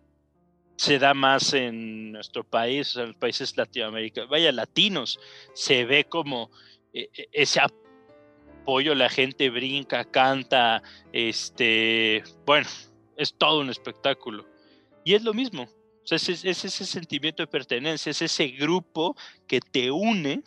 se 0.77 0.99
da 0.99 1.13
más 1.13 1.53
en 1.53 2.11
nuestro 2.11 2.43
país, 2.43 2.95
en 2.95 3.07
los 3.07 3.15
países 3.15 3.55
latinoamericanos, 3.55 4.29
vaya, 4.29 4.51
latinos, 4.51 5.19
se 5.53 5.85
ve 5.85 6.05
como 6.05 6.51
eh, 6.93 7.09
eh, 7.13 7.27
ese 7.31 7.61
apoyo, 7.61 8.95
la 8.95 9.09
gente 9.09 9.49
brinca, 9.49 10.03
canta, 10.05 10.81
este, 11.13 12.23
bueno, 12.45 12.67
es 13.17 13.33
todo 13.33 13.61
un 13.61 13.69
espectáculo. 13.69 14.45
Y 15.03 15.13
es 15.13 15.23
lo 15.23 15.33
mismo, 15.33 15.69
es, 16.13 16.45
ese 16.45 16.69
sentimiento 16.69 17.43
de 17.43 17.47
pertenencia, 17.47 18.11
es 18.11 18.21
ese 18.21 18.47
grupo 18.47 19.15
que 19.47 19.59
te 19.59 19.89
une. 19.89 20.43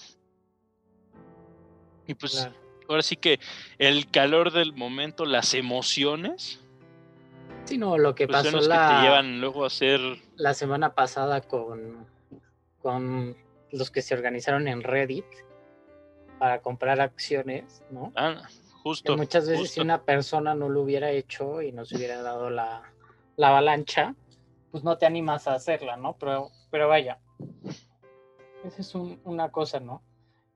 Y 2.06 2.14
pues 2.14 2.48
ahora 2.88 3.02
sí 3.02 3.16
que 3.16 3.38
el 3.78 4.10
calor 4.10 4.52
del 4.52 4.72
momento, 4.72 5.24
las 5.24 5.54
emociones, 5.54 6.60
no, 7.76 7.98
lo 7.98 8.14
que 8.14 8.26
pues 8.26 8.44
pasó 8.44 8.60
la, 8.60 8.88
te 8.88 9.02
llevan 9.02 9.40
luego 9.40 9.64
a 9.64 9.66
hacer... 9.66 10.00
la 10.36 10.54
semana 10.54 10.94
pasada 10.94 11.42
con, 11.42 12.06
con 12.80 13.36
los 13.70 13.90
que 13.90 14.00
se 14.00 14.14
organizaron 14.14 14.68
en 14.68 14.82
Reddit 14.82 15.26
para 16.38 16.60
comprar 16.60 17.00
acciones, 17.00 17.82
¿no? 17.90 18.12
Ah, 18.16 18.42
justo. 18.82 19.16
muchas 19.16 19.48
veces 19.48 19.72
si 19.72 19.80
una 19.80 20.02
persona 20.02 20.54
no 20.54 20.68
lo 20.68 20.82
hubiera 20.82 21.10
hecho 21.10 21.60
y 21.60 21.72
no 21.72 21.84
se 21.84 21.96
hubiera 21.96 22.22
dado 22.22 22.48
la, 22.48 22.82
la 23.36 23.48
avalancha, 23.48 24.14
pues 24.70 24.84
no 24.84 24.96
te 24.96 25.06
animas 25.06 25.48
a 25.48 25.54
hacerla, 25.54 25.96
¿no? 25.96 26.16
Pero, 26.18 26.50
pero 26.70 26.88
vaya, 26.88 27.18
esa 28.64 28.80
es 28.80 28.94
una 28.94 29.50
cosa, 29.50 29.80
¿no? 29.80 30.02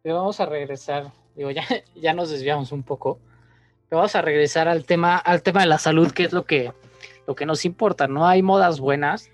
Pero 0.03 0.17
vamos 0.17 0.41
a 0.41 0.47
regresar, 0.47 1.13
digo, 1.35 1.51
ya, 1.51 1.65
ya 1.95 2.15
nos 2.15 2.31
desviamos 2.31 2.73
un 2.73 2.83
poco, 2.83 3.21
pero 3.89 3.99
vamos 3.99 4.15
a 4.17 4.23
regresar 4.23 4.69
al 4.69 4.85
tema, 4.85 5.17
al 5.17 5.43
tema 5.43 5.61
de 5.61 5.67
la 5.67 5.79
salud, 5.79 6.11
que 6.11 6.25
es 6.25 6.33
lo 6.33 6.45
que 6.45 6.73
lo 7.27 7.35
que 7.35 7.47
nos 7.47 7.65
importa, 7.65 8.09
¿no? 8.09 8.27
Hay 8.27 8.43
modas 8.43 8.81
buenas, 8.81 9.31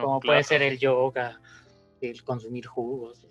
como 0.00 0.20
puede 0.20 0.42
ser 0.44 0.62
el 0.62 0.78
yoga, 0.78 1.40
el 2.00 2.22
consumir 2.24 2.66
jugos. 2.66 3.24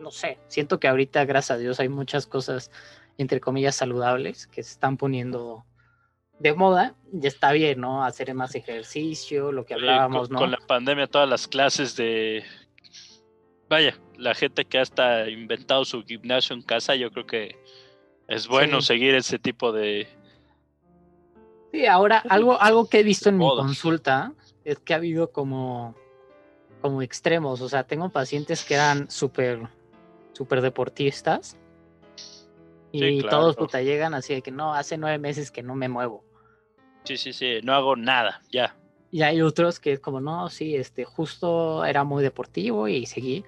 No 0.00 0.10
sé, 0.10 0.38
siento 0.48 0.78
que 0.78 0.88
ahorita, 0.88 1.24
gracias 1.24 1.56
a 1.56 1.58
Dios, 1.58 1.80
hay 1.80 1.88
muchas 1.88 2.26
cosas, 2.26 2.70
entre 3.16 3.40
comillas, 3.40 3.74
saludables 3.74 4.46
que 4.46 4.62
se 4.62 4.72
están 4.72 4.96
poniendo 4.96 5.64
de 6.38 6.54
moda. 6.54 6.94
Ya 7.12 7.28
está 7.28 7.52
bien, 7.52 7.80
¿no? 7.80 8.04
Hacer 8.04 8.32
más 8.34 8.54
ejercicio, 8.54 9.50
lo 9.50 9.64
que 9.64 9.74
hablábamos, 9.74 10.30
¿no? 10.30 10.38
Con 10.38 10.50
la 10.52 10.58
pandemia, 10.58 11.06
todas 11.06 11.28
las 11.28 11.48
clases 11.48 11.96
de 11.96 12.44
vaya, 13.68 13.98
la 14.18 14.34
gente 14.34 14.66
que 14.66 14.78
hasta 14.78 15.30
inventado 15.30 15.84
su 15.86 16.04
gimnasio 16.04 16.54
en 16.54 16.62
casa, 16.62 16.94
yo 16.94 17.10
creo 17.10 17.26
que 17.26 17.56
es 18.26 18.46
bueno 18.46 18.82
seguir 18.82 19.14
ese 19.14 19.38
tipo 19.38 19.72
de, 19.72 20.06
Sí, 21.72 21.86
ahora 21.86 22.22
algo, 22.28 22.60
algo 22.60 22.88
que 22.88 23.00
he 23.00 23.02
visto 23.02 23.28
en 23.28 23.38
mi 23.38 23.46
consulta 23.46 24.32
es 24.64 24.78
que 24.78 24.94
ha 24.94 24.96
habido 24.96 25.32
como, 25.32 25.94
como 26.80 27.02
extremos. 27.02 27.60
O 27.60 27.68
sea, 27.68 27.84
tengo 27.84 28.08
pacientes 28.08 28.64
que 28.64 28.74
eran 28.74 29.10
súper, 29.10 29.68
súper 30.32 30.62
deportistas. 30.62 31.58
Y 32.90 33.22
todos 33.22 33.54
puta 33.54 33.82
llegan 33.82 34.14
así 34.14 34.34
de 34.34 34.42
que 34.42 34.50
no, 34.50 34.74
hace 34.74 34.96
nueve 34.96 35.18
meses 35.18 35.50
que 35.50 35.62
no 35.62 35.74
me 35.74 35.88
muevo. 35.88 36.24
Sí, 37.04 37.18
sí, 37.18 37.32
sí, 37.32 37.60
no 37.62 37.74
hago 37.74 37.96
nada, 37.96 38.40
ya. 38.50 38.74
Y 39.10 39.22
hay 39.22 39.42
otros 39.42 39.78
que 39.78 39.92
es 39.92 40.00
como, 40.00 40.20
no, 40.20 40.48
sí, 40.48 40.74
este, 40.74 41.04
justo 41.04 41.84
era 41.84 42.04
muy 42.04 42.22
deportivo 42.22 42.88
y 42.88 43.04
seguí. 43.04 43.44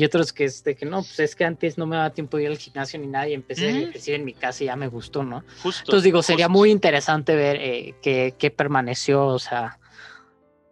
Y 0.00 0.04
otros 0.06 0.32
que, 0.32 0.44
este, 0.44 0.74
que 0.76 0.86
no, 0.86 1.02
pues 1.02 1.20
es 1.20 1.36
que 1.36 1.44
antes 1.44 1.76
no 1.76 1.84
me 1.84 1.94
daba 1.94 2.08
tiempo 2.08 2.38
de 2.38 2.44
ir 2.44 2.48
al 2.48 2.56
gimnasio 2.56 2.98
ni 2.98 3.06
nada 3.06 3.28
y 3.28 3.34
empecé 3.34 3.66
a 3.66 3.78
ejercer 3.80 4.14
en 4.14 4.24
mi 4.24 4.32
casa 4.32 4.64
y 4.64 4.68
ya 4.68 4.74
me 4.74 4.88
gustó, 4.88 5.24
¿no? 5.24 5.44
Justo, 5.62 5.82
Entonces 5.82 6.04
digo, 6.04 6.22
sería 6.22 6.48
muy 6.48 6.70
interesante 6.70 7.36
ver 7.36 7.58
eh, 7.60 7.94
qué, 8.00 8.50
permaneció, 8.50 9.26
o 9.26 9.38
sea, 9.38 9.78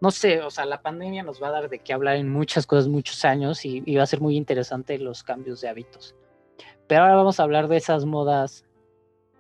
no 0.00 0.10
sé, 0.12 0.40
o 0.40 0.50
sea, 0.50 0.64
la 0.64 0.80
pandemia 0.80 1.24
nos 1.24 1.42
va 1.42 1.48
a 1.48 1.50
dar 1.50 1.68
de 1.68 1.78
qué 1.80 1.92
hablar 1.92 2.16
en 2.16 2.30
muchas 2.30 2.66
cosas, 2.66 2.88
muchos 2.88 3.22
años 3.26 3.66
y, 3.66 3.82
va 3.96 4.02
a 4.02 4.06
ser 4.06 4.22
muy 4.22 4.34
interesante 4.34 4.96
los 4.98 5.22
cambios 5.22 5.60
de 5.60 5.68
hábitos. 5.68 6.14
Pero 6.86 7.02
ahora 7.02 7.16
vamos 7.16 7.38
a 7.38 7.42
hablar 7.42 7.68
de 7.68 7.76
esas 7.76 8.06
modas 8.06 8.64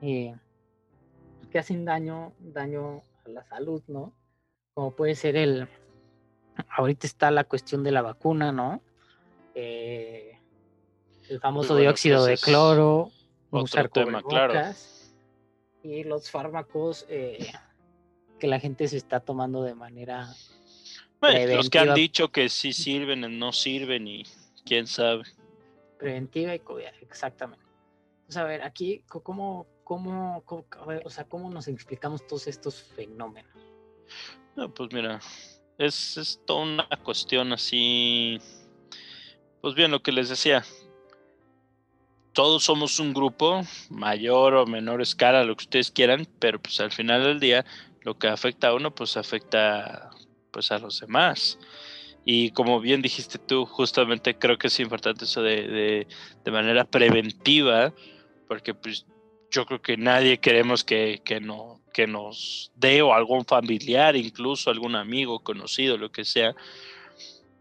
eh, 0.02 0.34
que 1.50 1.58
hacen 1.58 1.86
daño, 1.86 2.34
daño 2.40 3.00
a 3.24 3.30
la 3.30 3.42
salud, 3.44 3.82
¿no? 3.88 4.12
Como 4.74 4.94
puede 4.94 5.14
ser 5.14 5.34
el, 5.34 5.66
ahorita 6.76 7.06
está 7.06 7.30
la 7.30 7.44
cuestión 7.44 7.82
de 7.82 7.92
la 7.92 8.02
vacuna, 8.02 8.52
¿no? 8.52 8.82
Eh, 9.60 10.38
el 11.28 11.40
famoso 11.40 11.74
dióxido 11.74 12.24
pues, 12.24 12.40
de 12.40 12.46
cloro, 12.46 13.10
usar 13.50 13.88
tema, 13.88 14.22
claro. 14.22 14.54
y 15.82 16.04
los 16.04 16.30
fármacos 16.30 17.04
eh, 17.08 17.50
que 18.38 18.46
la 18.46 18.60
gente 18.60 18.86
se 18.86 18.96
está 18.96 19.18
tomando 19.18 19.64
de 19.64 19.74
manera 19.74 20.28
los 21.20 21.70
que 21.70 21.78
han 21.80 21.92
dicho 21.94 22.30
que 22.30 22.48
sí 22.48 22.72
sirven, 22.72 23.36
no 23.36 23.52
sirven 23.52 24.06
y 24.06 24.22
quién 24.64 24.86
sabe. 24.86 25.24
Preventiva 25.98 26.54
y 26.54 26.62
exactamente. 27.00 27.64
a 28.36 28.44
ver, 28.44 28.62
aquí, 28.62 29.02
¿cómo, 29.08 29.66
cómo, 29.82 30.44
o 30.46 31.10
sea, 31.10 31.24
¿cómo 31.24 31.50
nos 31.50 31.66
explicamos 31.66 32.24
todos 32.28 32.46
estos 32.46 32.80
fenómenos? 32.80 33.52
No, 34.54 34.72
pues 34.72 34.92
mira, 34.92 35.18
es, 35.78 36.16
es 36.16 36.40
toda 36.46 36.62
una 36.62 36.88
cuestión 37.02 37.52
así 37.52 38.40
pues 39.60 39.74
bien, 39.74 39.90
lo 39.90 40.02
que 40.02 40.12
les 40.12 40.28
decía, 40.28 40.64
todos 42.32 42.62
somos 42.64 43.00
un 43.00 43.12
grupo, 43.12 43.62
mayor 43.90 44.54
o 44.54 44.66
menor 44.66 45.02
escala, 45.02 45.44
lo 45.44 45.56
que 45.56 45.64
ustedes 45.64 45.90
quieran, 45.90 46.26
pero 46.38 46.60
pues 46.60 46.78
al 46.80 46.92
final 46.92 47.24
del 47.24 47.40
día 47.40 47.64
lo 48.02 48.18
que 48.18 48.28
afecta 48.28 48.68
a 48.68 48.74
uno, 48.74 48.94
pues 48.94 49.16
afecta 49.16 50.10
pues 50.52 50.70
a 50.70 50.78
los 50.78 51.00
demás. 51.00 51.58
Y 52.24 52.50
como 52.50 52.80
bien 52.80 53.02
dijiste 53.02 53.38
tú, 53.38 53.66
justamente 53.66 54.38
creo 54.38 54.58
que 54.58 54.68
es 54.68 54.80
importante 54.80 55.24
eso 55.24 55.42
de, 55.42 56.06
de, 56.44 56.50
manera 56.50 56.84
preventiva, 56.84 57.92
porque 58.46 58.74
pues 58.74 59.06
yo 59.50 59.66
creo 59.66 59.80
que 59.80 59.96
nadie 59.96 60.38
queremos 60.38 60.84
que, 60.84 61.22
que, 61.24 61.40
no, 61.40 61.80
que 61.92 62.06
nos 62.06 62.70
dé 62.76 63.02
o 63.02 63.14
algún 63.14 63.44
familiar, 63.44 64.14
incluso 64.14 64.70
algún 64.70 64.94
amigo, 64.94 65.40
conocido, 65.40 65.96
lo 65.96 66.12
que 66.12 66.24
sea, 66.24 66.54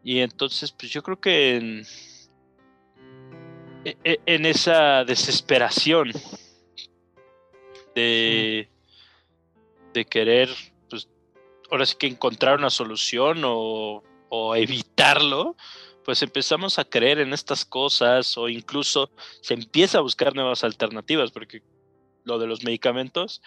y 0.07 0.21
entonces, 0.21 0.71
pues 0.71 0.89
yo 0.89 1.03
creo 1.03 1.19
que 1.19 1.57
en, 1.57 1.85
e, 3.83 3.97
e, 4.05 4.21
en 4.25 4.45
esa 4.45 5.03
desesperación 5.03 6.13
de, 7.93 8.69
de 9.93 10.05
querer, 10.05 10.49
pues 10.89 11.09
ahora 11.69 11.85
sí 11.85 11.97
que 11.99 12.07
encontrar 12.07 12.57
una 12.57 12.69
solución 12.69 13.41
o, 13.43 14.01
o 14.29 14.55
evitarlo, 14.55 15.57
pues 16.05 16.21
empezamos 16.21 16.79
a 16.79 16.85
creer 16.85 17.19
en 17.19 17.33
estas 17.33 17.65
cosas 17.65 18.37
o 18.37 18.47
incluso 18.47 19.11
se 19.41 19.55
empieza 19.55 19.97
a 19.97 20.03
buscar 20.03 20.33
nuevas 20.33 20.63
alternativas, 20.63 21.31
porque 21.31 21.63
lo 22.23 22.39
de 22.39 22.47
los 22.47 22.63
medicamentos, 22.63 23.41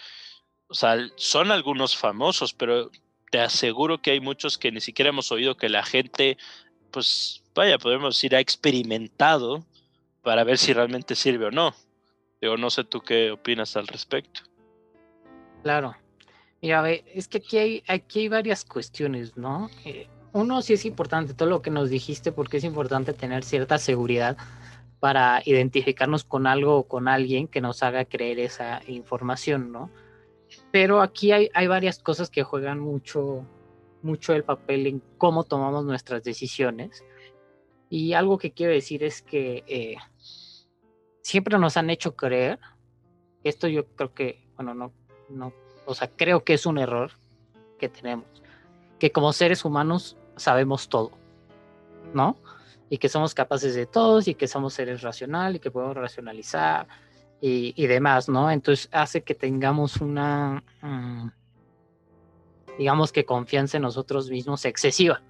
o 0.68 0.74
sea, 0.74 0.98
son 1.16 1.52
algunos 1.52 1.96
famosos, 1.96 2.52
pero 2.52 2.90
te 3.30 3.40
aseguro 3.40 4.02
que 4.02 4.10
hay 4.10 4.20
muchos 4.20 4.58
que 4.58 4.72
ni 4.72 4.80
siquiera 4.80 5.10
hemos 5.10 5.32
oído 5.32 5.56
que 5.56 5.68
la 5.68 5.84
gente, 5.84 6.36
pues 6.90 7.42
vaya, 7.54 7.78
podemos 7.78 8.16
decir, 8.16 8.34
ha 8.34 8.40
experimentado 8.40 9.64
para 10.22 10.44
ver 10.44 10.58
si 10.58 10.72
realmente 10.72 11.14
sirve 11.14 11.46
o 11.46 11.50
no. 11.50 11.74
Digo, 12.40 12.56
no 12.56 12.70
sé 12.70 12.84
tú 12.84 13.00
qué 13.00 13.30
opinas 13.30 13.76
al 13.76 13.86
respecto. 13.86 14.42
Claro. 15.62 15.96
Mira, 16.60 16.90
es 16.90 17.28
que 17.28 17.38
aquí 17.38 17.58
hay, 17.58 17.82
aquí 17.86 18.20
hay 18.20 18.28
varias 18.28 18.64
cuestiones, 18.64 19.36
¿no? 19.36 19.70
Eh, 19.84 20.08
uno 20.32 20.60
sí 20.62 20.74
es 20.74 20.84
importante, 20.84 21.34
todo 21.34 21.48
lo 21.48 21.62
que 21.62 21.70
nos 21.70 21.88
dijiste, 21.90 22.32
porque 22.32 22.58
es 22.58 22.64
importante 22.64 23.12
tener 23.14 23.44
cierta 23.44 23.78
seguridad 23.78 24.36
para 25.00 25.42
identificarnos 25.44 26.24
con 26.24 26.46
algo 26.46 26.76
o 26.76 26.88
con 26.88 27.08
alguien 27.08 27.48
que 27.48 27.60
nos 27.60 27.82
haga 27.82 28.04
creer 28.04 28.38
esa 28.38 28.82
información, 28.86 29.72
¿no? 29.72 29.90
Pero 30.72 31.00
aquí 31.00 31.32
hay, 31.32 31.50
hay 31.54 31.66
varias 31.66 31.98
cosas 31.98 32.30
que 32.30 32.42
juegan 32.42 32.78
mucho, 32.78 33.44
mucho 34.02 34.32
el 34.32 34.44
papel 34.44 34.86
en 34.86 35.02
cómo 35.18 35.44
tomamos 35.44 35.84
nuestras 35.84 36.22
decisiones. 36.22 37.04
Y 37.88 38.12
algo 38.12 38.38
que 38.38 38.52
quiero 38.52 38.72
decir 38.72 39.02
es 39.02 39.20
que 39.20 39.64
eh, 39.66 39.96
siempre 41.22 41.58
nos 41.58 41.76
han 41.76 41.90
hecho 41.90 42.14
creer, 42.14 42.58
esto 43.42 43.66
yo 43.66 43.86
creo 43.86 44.14
que, 44.14 44.48
bueno, 44.56 44.74
no, 44.74 44.92
no, 45.28 45.52
o 45.86 45.94
sea, 45.94 46.08
creo 46.08 46.44
que 46.44 46.54
es 46.54 46.66
un 46.66 46.78
error 46.78 47.12
que 47.78 47.88
tenemos, 47.88 48.26
que 48.98 49.10
como 49.10 49.32
seres 49.32 49.64
humanos 49.64 50.16
sabemos 50.36 50.88
todo, 50.88 51.12
¿no? 52.14 52.36
Y 52.90 52.98
que 52.98 53.08
somos 53.08 53.34
capaces 53.34 53.74
de 53.74 53.86
todos 53.86 54.28
y 54.28 54.34
que 54.34 54.48
somos 54.48 54.74
seres 54.74 55.02
racionales 55.02 55.56
y 55.56 55.60
que 55.60 55.70
podemos 55.70 55.96
racionalizar 55.96 56.86
y, 57.40 57.86
demás, 57.86 58.28
¿no? 58.28 58.50
Entonces 58.50 58.88
hace 58.92 59.22
que 59.22 59.34
tengamos 59.34 59.96
una, 59.96 60.62
mm, 60.82 61.28
digamos 62.78 63.12
que 63.12 63.24
confianza 63.24 63.78
en 63.78 63.84
nosotros 63.84 64.28
mismos 64.30 64.64
excesiva. 64.64 65.22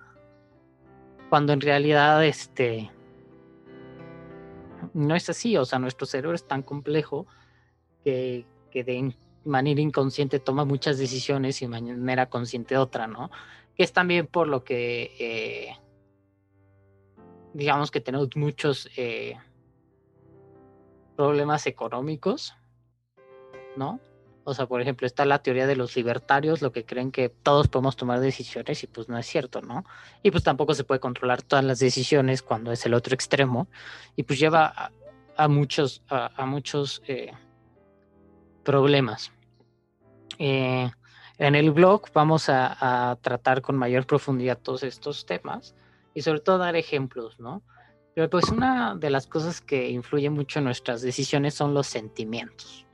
Cuando 1.28 1.52
en 1.52 1.60
realidad, 1.60 2.24
este, 2.24 2.90
no 4.94 5.14
es 5.14 5.28
así, 5.30 5.56
o 5.56 5.64
sea, 5.64 5.78
nuestro 5.78 6.06
cerebro 6.06 6.34
es 6.34 6.46
tan 6.46 6.62
complejo 6.62 7.26
que, 8.02 8.44
que 8.72 8.82
de 8.82 9.14
manera 9.44 9.80
inconsciente 9.80 10.40
toma 10.40 10.64
muchas 10.64 10.98
decisiones 10.98 11.62
y 11.62 11.66
de 11.66 11.78
manera 11.78 12.26
consciente 12.26 12.76
otra, 12.76 13.06
¿no? 13.06 13.30
Que 13.76 13.84
es 13.84 13.92
también 13.92 14.26
por 14.26 14.48
lo 14.48 14.64
que, 14.64 15.14
eh, 15.18 15.76
digamos 17.54 17.90
que 17.90 18.00
tenemos 18.00 18.28
muchos 18.36 18.90
eh, 18.96 19.36
problemas 21.20 21.66
económicos, 21.66 22.54
¿no? 23.76 24.00
O 24.44 24.54
sea, 24.54 24.64
por 24.64 24.80
ejemplo, 24.80 25.06
está 25.06 25.26
la 25.26 25.42
teoría 25.42 25.66
de 25.66 25.76
los 25.76 25.94
libertarios, 25.94 26.62
lo 26.62 26.72
que 26.72 26.86
creen 26.86 27.12
que 27.12 27.28
todos 27.28 27.68
podemos 27.68 27.94
tomar 27.94 28.20
decisiones 28.20 28.82
y 28.84 28.86
pues 28.86 29.10
no 29.10 29.18
es 29.18 29.26
cierto, 29.26 29.60
¿no? 29.60 29.84
Y 30.22 30.30
pues 30.30 30.44
tampoco 30.44 30.72
se 30.72 30.82
puede 30.82 30.98
controlar 30.98 31.42
todas 31.42 31.62
las 31.62 31.78
decisiones 31.78 32.40
cuando 32.40 32.72
es 32.72 32.86
el 32.86 32.94
otro 32.94 33.12
extremo 33.12 33.68
y 34.16 34.22
pues 34.22 34.38
lleva 34.38 34.92
a, 35.36 35.48
muchos, 35.48 36.02
a, 36.08 36.46
muchos 36.46 37.02
eh, 37.06 37.32
problemas. 38.64 39.30
Eh, 40.38 40.90
en 41.36 41.54
el 41.54 41.70
blog 41.70 42.04
vamos 42.14 42.48
a, 42.48 43.10
a, 43.10 43.16
tratar 43.16 43.60
con 43.60 43.76
mayor 43.76 44.06
profundidad 44.06 44.58
todos 44.58 44.84
estos 44.84 45.26
temas 45.26 45.74
y 46.14 46.22
sobre 46.22 46.40
todo 46.40 46.56
dar 46.56 46.76
ejemplos, 46.76 47.38
¿no? 47.38 47.62
Pero 48.20 48.28
pues 48.28 48.50
una 48.50 48.96
de 48.96 49.08
las 49.08 49.26
cosas 49.26 49.62
que 49.62 49.88
influye 49.88 50.28
mucho 50.28 50.58
en 50.58 50.66
nuestras 50.66 51.00
decisiones 51.00 51.54
son 51.54 51.72
los 51.72 51.86
sentimientos. 51.86 52.84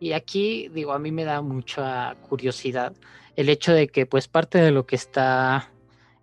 Y 0.00 0.10
aquí, 0.10 0.68
digo, 0.74 0.92
a 0.92 0.98
mí 0.98 1.12
me 1.12 1.22
da 1.22 1.40
mucha 1.40 2.16
curiosidad 2.28 2.94
el 3.36 3.48
hecho 3.48 3.72
de 3.72 3.86
que, 3.86 4.04
pues, 4.04 4.26
parte 4.26 4.58
de 4.58 4.72
lo 4.72 4.86
que 4.86 4.96
está, 4.96 5.70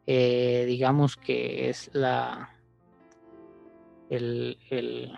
eh, 0.06 0.66
digamos 0.68 1.16
que 1.16 1.70
es 1.70 1.90
la, 1.94 2.54
el, 4.10 4.60
el, 4.70 5.18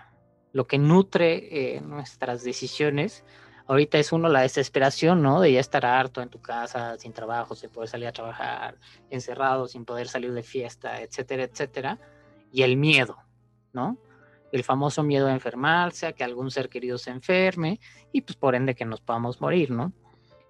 lo 0.52 0.68
que 0.68 0.78
nutre 0.78 1.48
eh, 1.50 1.80
nuestras 1.80 2.44
decisiones, 2.44 3.24
ahorita 3.66 3.98
es 3.98 4.12
uno 4.12 4.28
la 4.28 4.42
desesperación, 4.42 5.20
¿no? 5.20 5.40
De 5.40 5.50
ya 5.50 5.58
estar 5.58 5.84
harto 5.84 6.22
en 6.22 6.28
tu 6.28 6.40
casa, 6.40 6.96
sin 6.96 7.12
trabajo, 7.12 7.56
sin 7.56 7.70
poder 7.70 7.88
salir 7.88 8.06
a 8.06 8.12
trabajar, 8.12 8.78
encerrado, 9.10 9.66
sin 9.66 9.84
poder 9.84 10.06
salir 10.06 10.32
de 10.32 10.44
fiesta, 10.44 11.02
etcétera, 11.02 11.42
etcétera. 11.42 11.98
Y 12.52 12.62
el 12.62 12.76
miedo, 12.76 13.16
¿no? 13.72 13.98
el 14.52 14.64
famoso 14.64 15.02
miedo 15.02 15.26
a 15.26 15.32
enfermarse, 15.32 16.06
a 16.06 16.12
que 16.12 16.24
algún 16.24 16.50
ser 16.50 16.68
querido 16.68 16.98
se 16.98 17.10
enferme 17.10 17.80
y 18.12 18.22
pues 18.22 18.36
por 18.36 18.54
ende 18.54 18.74
que 18.74 18.84
nos 18.84 19.00
podamos 19.00 19.40
morir, 19.40 19.70
¿no? 19.70 19.92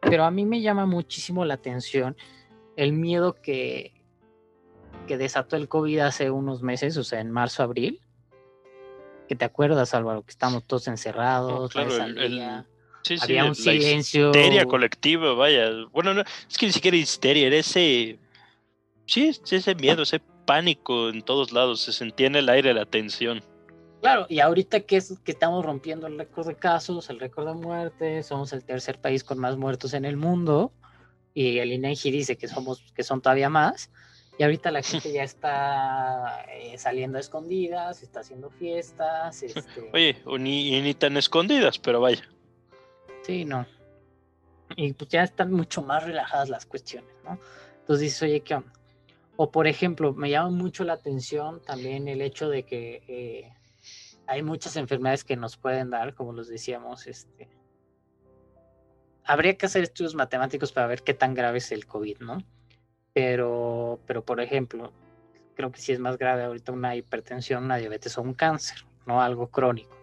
Pero 0.00 0.24
a 0.24 0.30
mí 0.30 0.44
me 0.44 0.60
llama 0.60 0.86
muchísimo 0.86 1.44
la 1.44 1.54
atención 1.54 2.16
el 2.76 2.92
miedo 2.92 3.34
que, 3.34 3.94
que 5.06 5.16
desató 5.16 5.56
el 5.56 5.68
COVID 5.68 6.00
hace 6.00 6.30
unos 6.30 6.62
meses, 6.62 6.96
o 6.96 7.04
sea, 7.04 7.20
en 7.20 7.30
marzo, 7.30 7.62
abril. 7.62 8.00
Que 9.28 9.34
te 9.34 9.44
acuerdas, 9.44 9.94
Álvaro, 9.94 10.22
que 10.22 10.30
estamos 10.30 10.64
todos 10.64 10.86
encerrados, 10.86 11.72
claro, 11.72 11.90
sí, 13.02 13.16
había 13.20 13.44
un 13.44 13.56
silencio. 13.56 14.28
histeria 14.28 14.66
colectiva, 14.66 15.34
vaya. 15.34 15.70
Bueno, 15.90 16.14
no, 16.14 16.20
es 16.20 16.56
que 16.56 16.66
ni 16.66 16.72
siquiera 16.72 16.96
histeria, 16.96 17.48
era 17.48 17.56
ese. 17.56 18.20
Sí, 19.06 19.32
ese 19.50 19.74
miedo, 19.74 20.02
ese 20.02 20.20
pánico 20.46 21.10
en 21.10 21.22
todos 21.22 21.52
lados, 21.52 21.82
se 21.82 21.92
sentía 21.92 22.28
en 22.28 22.36
el 22.36 22.48
aire 22.48 22.72
la 22.72 22.86
tensión. 22.86 23.42
Claro, 24.00 24.26
y 24.28 24.40
ahorita 24.40 24.80
que, 24.80 24.96
es, 24.96 25.18
que 25.24 25.32
estamos 25.32 25.64
rompiendo 25.64 26.06
el 26.06 26.18
récord 26.18 26.46
de 26.46 26.54
casos, 26.54 27.10
el 27.10 27.18
récord 27.18 27.48
de 27.48 27.54
muertes, 27.54 28.26
somos 28.26 28.52
el 28.52 28.64
tercer 28.64 29.00
país 29.00 29.24
con 29.24 29.38
más 29.38 29.56
muertos 29.56 29.94
en 29.94 30.04
el 30.04 30.16
mundo, 30.16 30.72
y 31.34 31.58
el 31.58 31.72
INEGI 31.72 32.10
dice 32.10 32.36
que 32.36 32.48
somos, 32.48 32.82
que 32.94 33.02
son 33.02 33.20
todavía 33.20 33.50
más, 33.50 33.90
y 34.38 34.44
ahorita 34.44 34.70
la 34.70 34.82
gente 34.82 35.12
ya 35.12 35.22
está 35.24 36.44
eh, 36.52 36.78
saliendo 36.78 37.18
a 37.18 37.20
escondidas, 37.20 38.02
está 38.02 38.20
haciendo 38.20 38.50
fiestas. 38.50 39.42
Este... 39.42 39.90
Oye, 39.92 40.16
ni, 40.38 40.80
ni 40.80 40.94
tan 40.94 41.16
escondidas, 41.16 41.78
pero 41.78 42.00
vaya. 42.00 42.28
Sí, 43.22 43.44
no. 43.44 43.66
Y 44.76 44.92
pues 44.92 45.10
ya 45.10 45.22
están 45.22 45.52
mucho 45.52 45.82
más 45.82 46.04
relajadas 46.04 46.48
las 46.48 46.66
cuestiones, 46.66 47.10
¿no? 47.24 47.38
Entonces 47.80 48.00
dices, 48.00 48.22
oye, 48.22 48.40
¿qué 48.40 48.56
onda? 48.56 48.72
O 49.36 49.50
por 49.50 49.66
ejemplo, 49.66 50.14
me 50.14 50.30
llama 50.30 50.50
mucho 50.50 50.84
la 50.84 50.94
atención 50.94 51.62
también 51.62 52.08
el 52.08 52.22
hecho 52.22 52.48
de 52.48 52.64
que 52.64 53.02
eh, 53.06 53.52
hay 54.26 54.42
muchas 54.42 54.76
enfermedades 54.76 55.24
que 55.24 55.36
nos 55.36 55.56
pueden 55.56 55.90
dar, 55.90 56.14
como 56.14 56.32
los 56.32 56.48
decíamos, 56.48 57.06
este. 57.06 57.48
Habría 59.24 59.56
que 59.56 59.66
hacer 59.66 59.82
estudios 59.82 60.14
matemáticos 60.14 60.72
para 60.72 60.86
ver 60.86 61.02
qué 61.02 61.12
tan 61.12 61.34
grave 61.34 61.58
es 61.58 61.70
el 61.72 61.86
COVID, 61.86 62.18
¿no? 62.20 62.38
Pero, 63.12 64.00
pero 64.06 64.24
por 64.24 64.40
ejemplo, 64.40 64.92
creo 65.54 65.72
que 65.72 65.80
sí 65.80 65.92
es 65.92 65.98
más 65.98 66.16
grave 66.16 66.44
ahorita 66.44 66.72
una 66.72 66.96
hipertensión, 66.96 67.64
una 67.64 67.76
diabetes 67.76 68.16
o 68.18 68.22
un 68.22 68.34
cáncer, 68.34 68.86
no 69.04 69.20
algo 69.20 69.48
crónico. 69.48 69.96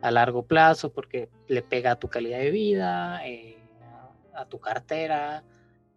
A 0.00 0.10
largo 0.10 0.44
plazo, 0.46 0.92
porque 0.92 1.28
le 1.48 1.62
pega 1.62 1.92
a 1.92 1.98
tu 1.98 2.08
calidad 2.08 2.38
de 2.38 2.50
vida, 2.50 3.26
eh, 3.26 3.58
a 4.34 4.46
tu 4.46 4.60
cartera, 4.60 5.44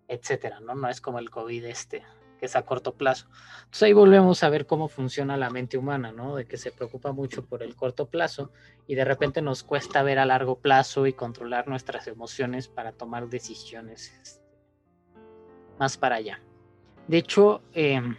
etcétera, 0.08 0.60
¿no? 0.60 0.76
No 0.76 0.90
es 0.90 1.00
como 1.00 1.20
el 1.20 1.30
COVID 1.30 1.66
este, 1.66 2.04
que 2.42 2.48
es 2.48 2.56
a 2.56 2.64
corto 2.64 2.96
plazo. 2.96 3.28
Entonces 3.60 3.84
ahí 3.84 3.94
volvemos 3.94 4.44
a 4.44 4.50
ver 4.50 4.66
cómo 4.66 4.88
funciona 4.88 5.38
la 5.38 5.52
mente 5.52 5.78
humana, 5.78 6.12
¿no? 6.12 6.36
De 6.36 6.46
que 6.46 6.58
se 6.58 6.72
preocupa 6.72 7.12
mucho 7.12 7.46
por 7.46 7.62
el 7.62 7.76
corto 7.76 8.08
plazo 8.08 8.52
y 8.88 8.96
de 8.96 9.06
repente 9.06 9.44
nos 9.44 9.62
cuesta 9.62 10.02
ver 10.02 10.18
a 10.18 10.26
largo 10.26 10.58
plazo 10.58 11.06
y 11.06 11.14
controlar 11.14 11.68
nuestras 11.68 12.08
emociones 12.08 12.68
para 12.68 12.94
tomar 12.94 13.30
decisiones 13.30 14.12
este, 14.24 14.44
más 15.78 15.98
para 15.98 16.16
allá. 16.16 16.42
De 17.08 17.18
hecho, 17.18 17.62
em, 17.74 18.18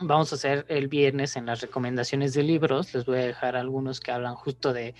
vamos 0.00 0.32
a 0.32 0.36
hacer 0.36 0.64
el 0.68 0.88
viernes 0.88 1.36
en 1.36 1.44
las 1.44 1.60
recomendaciones 1.60 2.32
de 2.32 2.42
libros, 2.42 2.94
les 2.94 3.04
voy 3.04 3.18
a 3.18 3.26
dejar 3.26 3.54
algunos 3.54 4.00
que 4.00 4.12
hablan 4.12 4.34
justo 4.34 4.72
de, 4.72 4.94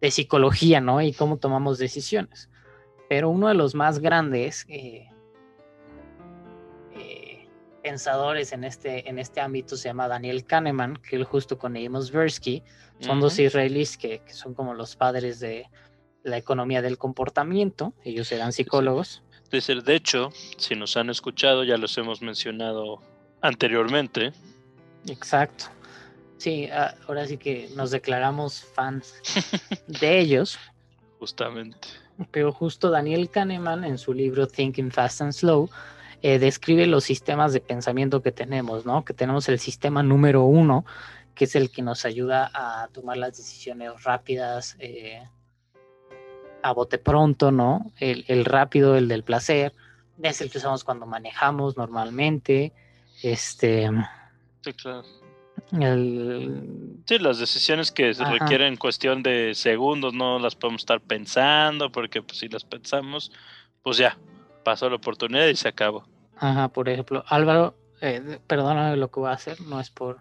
de 0.00 0.10
psicología, 0.10 0.80
¿no? 0.80 1.00
Y 1.00 1.12
cómo 1.12 1.36
tomamos 1.36 1.78
decisiones. 1.78 2.50
Pero 3.08 3.30
uno 3.30 3.46
de 3.46 3.54
los 3.54 3.76
más 3.76 4.00
grandes... 4.00 4.66
Eh, 4.68 5.08
pensadores 7.88 8.52
en 8.52 8.64
este, 8.64 9.08
en 9.08 9.18
este 9.18 9.40
ámbito 9.40 9.74
se 9.74 9.88
llama 9.88 10.08
Daniel 10.08 10.44
Kahneman, 10.44 10.96
que 10.96 11.16
él 11.16 11.24
justo 11.24 11.56
con 11.56 11.74
Amos 11.74 12.10
Tversky, 12.10 12.62
son 13.00 13.20
dos 13.20 13.38
israelíes 13.38 13.96
que, 13.96 14.20
que, 14.20 14.34
son 14.34 14.52
como 14.52 14.74
los 14.74 14.94
padres 14.94 15.40
de 15.40 15.66
la 16.22 16.36
economía 16.36 16.82
del 16.82 16.98
comportamiento, 16.98 17.94
ellos 18.04 18.30
eran 18.30 18.52
psicólogos. 18.52 19.22
De 19.50 19.94
hecho, 19.94 20.30
si 20.58 20.74
nos 20.74 20.98
han 20.98 21.08
escuchado, 21.08 21.64
ya 21.64 21.78
los 21.78 21.96
hemos 21.96 22.20
mencionado 22.20 23.00
anteriormente. 23.40 24.32
Exacto. 25.06 25.66
Sí, 26.36 26.68
ah, 26.70 26.94
ahora 27.06 27.26
sí 27.26 27.38
que 27.38 27.70
nos 27.74 27.90
declaramos 27.90 28.62
fans 28.74 29.14
de 29.86 30.18
ellos. 30.18 30.58
Justamente. 31.18 31.88
Pero 32.30 32.52
justo 32.52 32.90
Daniel 32.90 33.30
Kahneman 33.30 33.84
en 33.84 33.96
su 33.96 34.12
libro 34.12 34.46
Thinking 34.46 34.90
Fast 34.90 35.22
and 35.22 35.32
Slow 35.32 35.70
eh, 36.22 36.38
describe 36.38 36.86
los 36.86 37.04
sistemas 37.04 37.52
de 37.52 37.60
pensamiento 37.60 38.22
que 38.22 38.32
tenemos, 38.32 38.84
¿no? 38.84 39.04
Que 39.04 39.14
tenemos 39.14 39.48
el 39.48 39.60
sistema 39.60 40.02
número 40.02 40.44
uno, 40.44 40.84
que 41.34 41.44
es 41.44 41.54
el 41.54 41.70
que 41.70 41.82
nos 41.82 42.04
ayuda 42.04 42.50
a 42.52 42.88
tomar 42.88 43.16
las 43.16 43.36
decisiones 43.36 44.02
rápidas, 44.02 44.76
eh, 44.80 45.22
a 46.62 46.72
bote 46.72 46.98
pronto, 46.98 47.52
¿no? 47.52 47.92
El, 48.00 48.44
rápido, 48.44 48.96
el 48.96 49.06
del 49.06 49.22
placer, 49.22 49.72
es 50.20 50.40
el 50.40 50.50
que 50.50 50.58
usamos 50.58 50.82
cuando 50.82 51.06
manejamos 51.06 51.76
normalmente. 51.76 52.72
Este. 53.22 53.88
Sí, 54.62 54.72
claro. 54.72 55.04
Sí, 57.06 57.18
las 57.18 57.38
decisiones 57.38 57.92
que 57.92 58.14
se 58.14 58.24
requieren 58.24 58.76
cuestión 58.76 59.22
de 59.22 59.54
segundos 59.54 60.14
no 60.14 60.38
las 60.38 60.54
podemos 60.54 60.82
estar 60.82 61.00
pensando, 61.00 61.92
porque 61.92 62.22
pues, 62.22 62.38
si 62.38 62.48
las 62.48 62.64
pensamos, 62.64 63.30
pues 63.82 63.98
ya, 63.98 64.16
pasó 64.68 64.90
la 64.90 64.96
oportunidad 64.96 65.46
y 65.46 65.56
se 65.56 65.66
acabó. 65.66 66.04
Ajá, 66.36 66.68
por 66.68 66.90
ejemplo, 66.90 67.24
Álvaro, 67.26 67.74
eh, 68.02 68.38
perdóname 68.46 68.98
lo 68.98 69.10
que 69.10 69.20
voy 69.20 69.30
a 69.30 69.32
hacer, 69.32 69.58
no 69.62 69.80
es 69.80 69.88
por, 69.88 70.20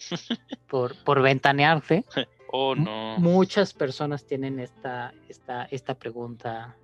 por, 0.68 0.96
por 1.04 1.22
ventanearte. 1.22 2.04
Oh, 2.50 2.74
no. 2.74 3.16
muchas 3.18 3.72
personas 3.72 4.26
tienen 4.26 4.58
esta, 4.58 5.14
esta, 5.28 5.66
esta 5.66 5.94
pregunta. 5.94 6.76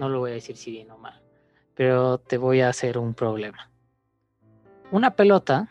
No 0.00 0.08
lo 0.08 0.18
voy 0.18 0.32
a 0.32 0.34
decir 0.34 0.56
si 0.56 0.72
bien 0.72 0.90
o 0.90 0.98
mal, 0.98 1.22
pero 1.76 2.18
te 2.18 2.38
voy 2.38 2.60
a 2.60 2.68
hacer 2.68 2.98
un 2.98 3.14
problema. 3.14 3.70
Una 4.90 5.14
pelota 5.14 5.68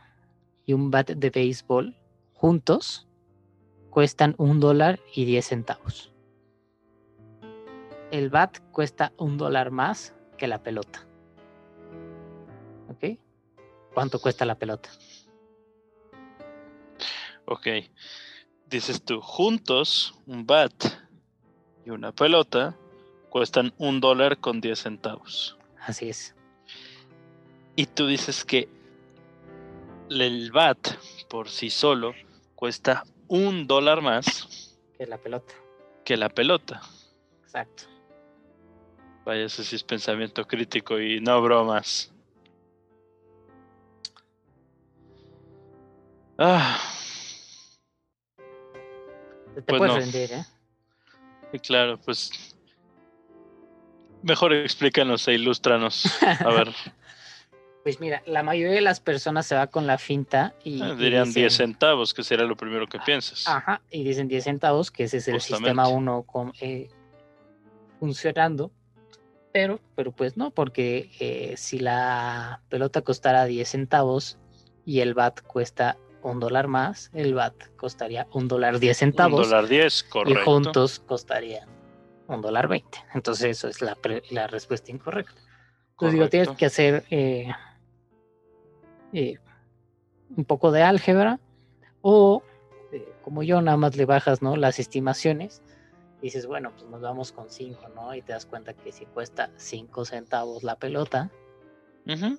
y 0.65 0.71
un 0.71 0.89
bat 0.89 1.09
de 1.09 1.29
béisbol 1.29 1.97
juntos 2.33 3.09
cuestan 3.89 4.35
un 4.37 4.61
dólar 4.61 5.01
y 5.13 5.25
diez 5.25 5.47
centavos 5.47 6.10
el 8.11 8.29
bat 8.29 8.59
cuesta 8.71 9.13
un 9.17 9.37
dólar 9.37 9.71
más 9.71 10.13
que 10.37 10.47
la 10.47 10.61
pelota. 10.61 11.05
¿Ok? 12.89 13.17
¿Cuánto 13.93 14.19
cuesta 14.19 14.45
la 14.45 14.55
pelota? 14.55 14.89
Ok. 17.45 17.67
Dices 18.67 19.03
tú, 19.03 19.19
juntos, 19.21 20.13
un 20.25 20.45
bat 20.45 20.73
y 21.85 21.89
una 21.89 22.11
pelota 22.11 22.77
cuestan 23.29 23.73
un 23.77 23.99
dólar 23.99 24.37
con 24.37 24.61
diez 24.61 24.83
centavos. 24.83 25.57
Así 25.79 26.09
es. 26.09 26.35
Y 27.75 27.85
tú 27.85 28.07
dices 28.07 28.45
que 28.45 28.69
el 30.09 30.51
bat 30.51 30.77
por 31.29 31.49
sí 31.49 31.69
solo 31.69 32.13
cuesta 32.55 33.03
un 33.27 33.67
dólar 33.67 34.01
más 34.01 34.77
que 34.97 35.05
la 35.07 35.17
pelota 35.17 35.53
que 36.03 36.17
la 36.17 36.29
pelota. 36.29 36.81
Exacto. 37.43 37.83
Vaya, 39.25 39.45
ese 39.45 39.63
sí 39.63 39.75
es 39.75 39.83
pensamiento 39.83 40.45
crítico 40.45 40.99
y 40.99 41.19
no 41.21 41.41
bromas. 41.41 42.11
Ah, 46.37 46.79
Te 49.53 49.61
Pues 49.63 49.77
puedes 49.79 49.93
no. 49.93 49.99
rendir, 49.99 50.31
¿eh? 50.33 50.45
y 51.53 51.59
claro, 51.59 51.99
pues. 51.99 52.31
Mejor 54.23 54.53
explícanos 54.53 55.27
e 55.27 55.33
ilústranos. 55.33 56.05
A 56.23 56.49
ver, 56.49 56.69
Pues 57.83 57.99
mira, 57.99 58.21
la 58.27 58.43
mayoría 58.43 58.75
de 58.75 58.81
las 58.81 58.99
personas 58.99 59.47
se 59.47 59.55
va 59.55 59.65
con 59.65 59.87
la 59.87 59.97
finta 59.97 60.53
y, 60.63 60.83
eh, 60.83 60.93
y 60.93 60.95
dirían 60.97 61.23
10 61.33 61.35
dicen- 61.53 61.71
centavos, 61.73 62.13
que 62.13 62.23
sería 62.23 62.45
lo 62.45 62.55
primero 62.55 62.85
que 62.85 62.99
piensas. 62.99 63.47
Ajá, 63.47 63.81
y 63.89 64.03
dicen 64.03 64.27
10 64.27 64.43
centavos, 64.43 64.91
que 64.91 65.05
ese 65.05 65.17
es 65.17 65.27
el 65.27 65.33
Justamente. 65.39 65.81
sistema 65.81 65.87
1 65.87 66.25
funcionando. 67.99 68.71
Pero, 69.53 69.79
pero 69.95 70.11
pues 70.11 70.37
no, 70.37 70.51
porque 70.51 71.11
eh, 71.19 71.55
si 71.57 71.79
la 71.79 72.61
pelota 72.69 73.01
costara 73.01 73.45
10 73.45 73.69
centavos 73.69 74.37
y 74.85 75.01
el 75.01 75.13
BAT 75.13 75.41
cuesta 75.41 75.97
un 76.23 76.39
dólar 76.39 76.67
más, 76.67 77.09
el 77.13 77.33
BAT 77.33 77.55
costaría 77.75 78.27
un 78.33 78.47
dólar 78.47 78.79
10 78.79 78.97
Un 78.97 78.99
centavos 78.99 79.49
dólar 79.49 79.67
10, 79.67 80.03
y 80.03 80.09
correcto. 80.09 80.45
juntos 80.45 80.99
costarían 81.05 81.67
un 82.27 82.41
dólar 82.41 82.67
20. 82.69 82.97
Entonces 83.13 83.57
eso 83.57 83.67
es 83.67 83.81
la, 83.81 83.95
pre- 83.95 84.23
la 84.29 84.47
respuesta 84.47 84.91
incorrecta. 84.91 85.41
Entonces 85.91 86.13
digo, 86.13 86.29
tienes 86.29 86.49
que 86.49 86.65
hacer 86.65 87.03
eh, 87.11 87.51
eh, 89.13 89.37
un 90.35 90.45
poco 90.45 90.71
de 90.71 90.81
álgebra 90.83 91.39
o 92.01 92.41
como 93.21 93.43
yo 93.43 93.61
nada 93.61 93.77
más 93.77 93.95
le 93.95 94.05
bajas 94.05 94.41
¿no? 94.41 94.55
las 94.55 94.79
estimaciones 94.79 95.61
y 95.61 95.70
dices, 96.21 96.45
bueno, 96.47 96.71
pues 96.77 96.89
nos 96.89 97.01
vamos 97.01 97.31
con 97.31 97.49
5, 97.49 97.89
¿no? 97.95 98.13
Y 98.15 98.21
te 98.21 98.33
das 98.33 98.45
cuenta 98.45 98.73
que 98.73 98.91
si 98.91 99.05
cuesta 99.05 99.49
5 99.57 100.05
centavos 100.05 100.63
la 100.63 100.75
pelota 100.75 101.29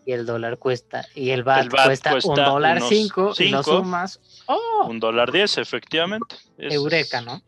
y 0.05 0.12
el 0.12 0.27
dólar 0.27 0.59
cuesta 0.59 1.07
y 1.14 1.31
el 1.31 1.45
BAT, 1.45 1.62
El 1.62 1.68
BAT 1.71 1.85
cuesta, 1.87 2.11
un 2.14 2.21
cuesta 2.21 2.45
dólar 2.51 2.77
unos 2.79 2.88
5 2.88 3.21
y 3.38 3.49
lo 3.49 3.62
cinco. 3.62 3.62
sumas, 3.79 4.21
¡oh! 4.47 4.87
Un 4.88 4.99
dólar 5.01 5.31
10, 5.33 5.59
efectivamente. 5.59 6.37
Eureka, 6.59 7.21
¿no? 7.23 7.42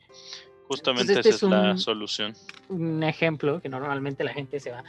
Justamente 0.69 1.13
Entonces, 1.13 1.27
este 1.27 1.29
esa 1.31 1.37
es, 1.37 1.43
es 1.43 1.51
la 1.51 1.71
un- 1.73 1.79
solución. 1.79 2.35
un 2.69 3.03
ejemplo 3.03 3.61
que 3.61 3.69
normalmente 3.69 4.25
la 4.25 4.33
gente 4.33 4.61
se 4.61 4.71
va. 4.71 4.83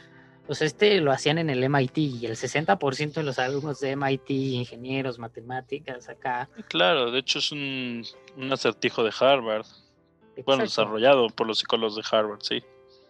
Pues 0.46 0.62
este 0.62 1.00
lo 1.00 1.10
hacían 1.10 1.38
en 1.38 1.50
el 1.50 1.62
MIT 1.68 1.98
y 1.98 2.26
el 2.26 2.36
60% 2.36 3.14
de 3.14 3.22
los 3.24 3.38
alumnos 3.40 3.80
de 3.80 3.96
MIT, 3.96 4.30
ingenieros, 4.30 5.18
matemáticas, 5.18 6.08
acá. 6.08 6.48
Claro, 6.68 7.10
de 7.10 7.18
hecho 7.18 7.40
es 7.40 7.50
un, 7.50 8.04
un 8.36 8.52
acertijo 8.52 9.02
de 9.02 9.12
Harvard. 9.18 9.66
Bueno, 10.44 10.62
desarrollado 10.64 11.28
por 11.28 11.46
los 11.46 11.58
psicólogos 11.58 11.96
de 11.96 12.02
Harvard, 12.10 12.40
sí. 12.42 12.62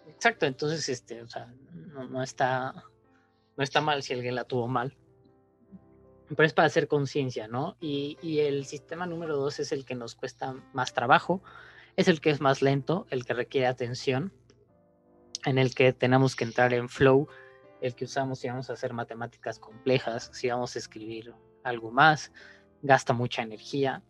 exacto, 0.07 0.47
entonces 0.47 0.89
este, 0.89 1.23
o 1.23 1.29
sea, 1.29 1.53
no, 1.73 2.07
no 2.09 2.23
está 2.23 2.73
no 3.57 3.65
está 3.65 3.81
mal 3.81 4.03
si 4.03 4.13
alguien 4.13 4.35
la 4.35 4.45
tuvo 4.45 4.69
mal. 4.69 4.97
Pero 6.29 6.45
es 6.45 6.53
para 6.53 6.67
hacer 6.67 6.89
conciencia, 6.89 7.49
¿no? 7.49 7.77
Y, 7.81 8.19
y 8.21 8.41
el 8.41 8.67
sistema 8.67 9.07
número 9.07 9.37
dos 9.37 9.61
es 9.61 9.73
el 9.73 9.85
que 9.85 9.95
nos 9.95 10.15
cuesta 10.15 10.55
más 10.73 10.93
trabajo, 10.93 11.43
es 11.97 12.09
el 12.09 12.21
que 12.21 12.31
es 12.31 12.41
más 12.41 12.63
lento, 12.63 13.07
el 13.11 13.25
que 13.25 13.33
requiere 13.33 13.67
atención, 13.67 14.33
en 15.45 15.59
el 15.59 15.75
que 15.75 15.93
tenemos 15.93 16.35
que 16.35 16.45
entrar 16.45 16.75
en 16.75 16.89
flow, 16.89 17.29
el 17.81 17.95
que 17.95 18.05
usamos 18.05 18.41
si 18.41 18.49
vamos 18.49 18.69
a 18.69 18.73
hacer 18.73 18.93
matemáticas 18.93 19.59
complejas, 19.59 20.31
si 20.33 20.49
vamos 20.49 20.75
a 20.75 20.79
escribir 20.81 21.33
algo 21.63 21.91
más, 21.91 22.33
gasta 22.83 23.13
mucha 23.13 23.43
energía 23.43 24.03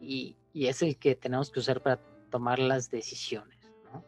y, 0.00 0.36
y 0.52 0.68
es 0.68 0.82
el 0.82 0.96
que 0.96 1.16
tenemos 1.16 1.50
que 1.50 1.60
usar 1.60 1.82
para 1.82 2.00
tomar 2.30 2.58
las 2.58 2.90
decisiones. 2.90 3.58
¿no? 3.92 4.04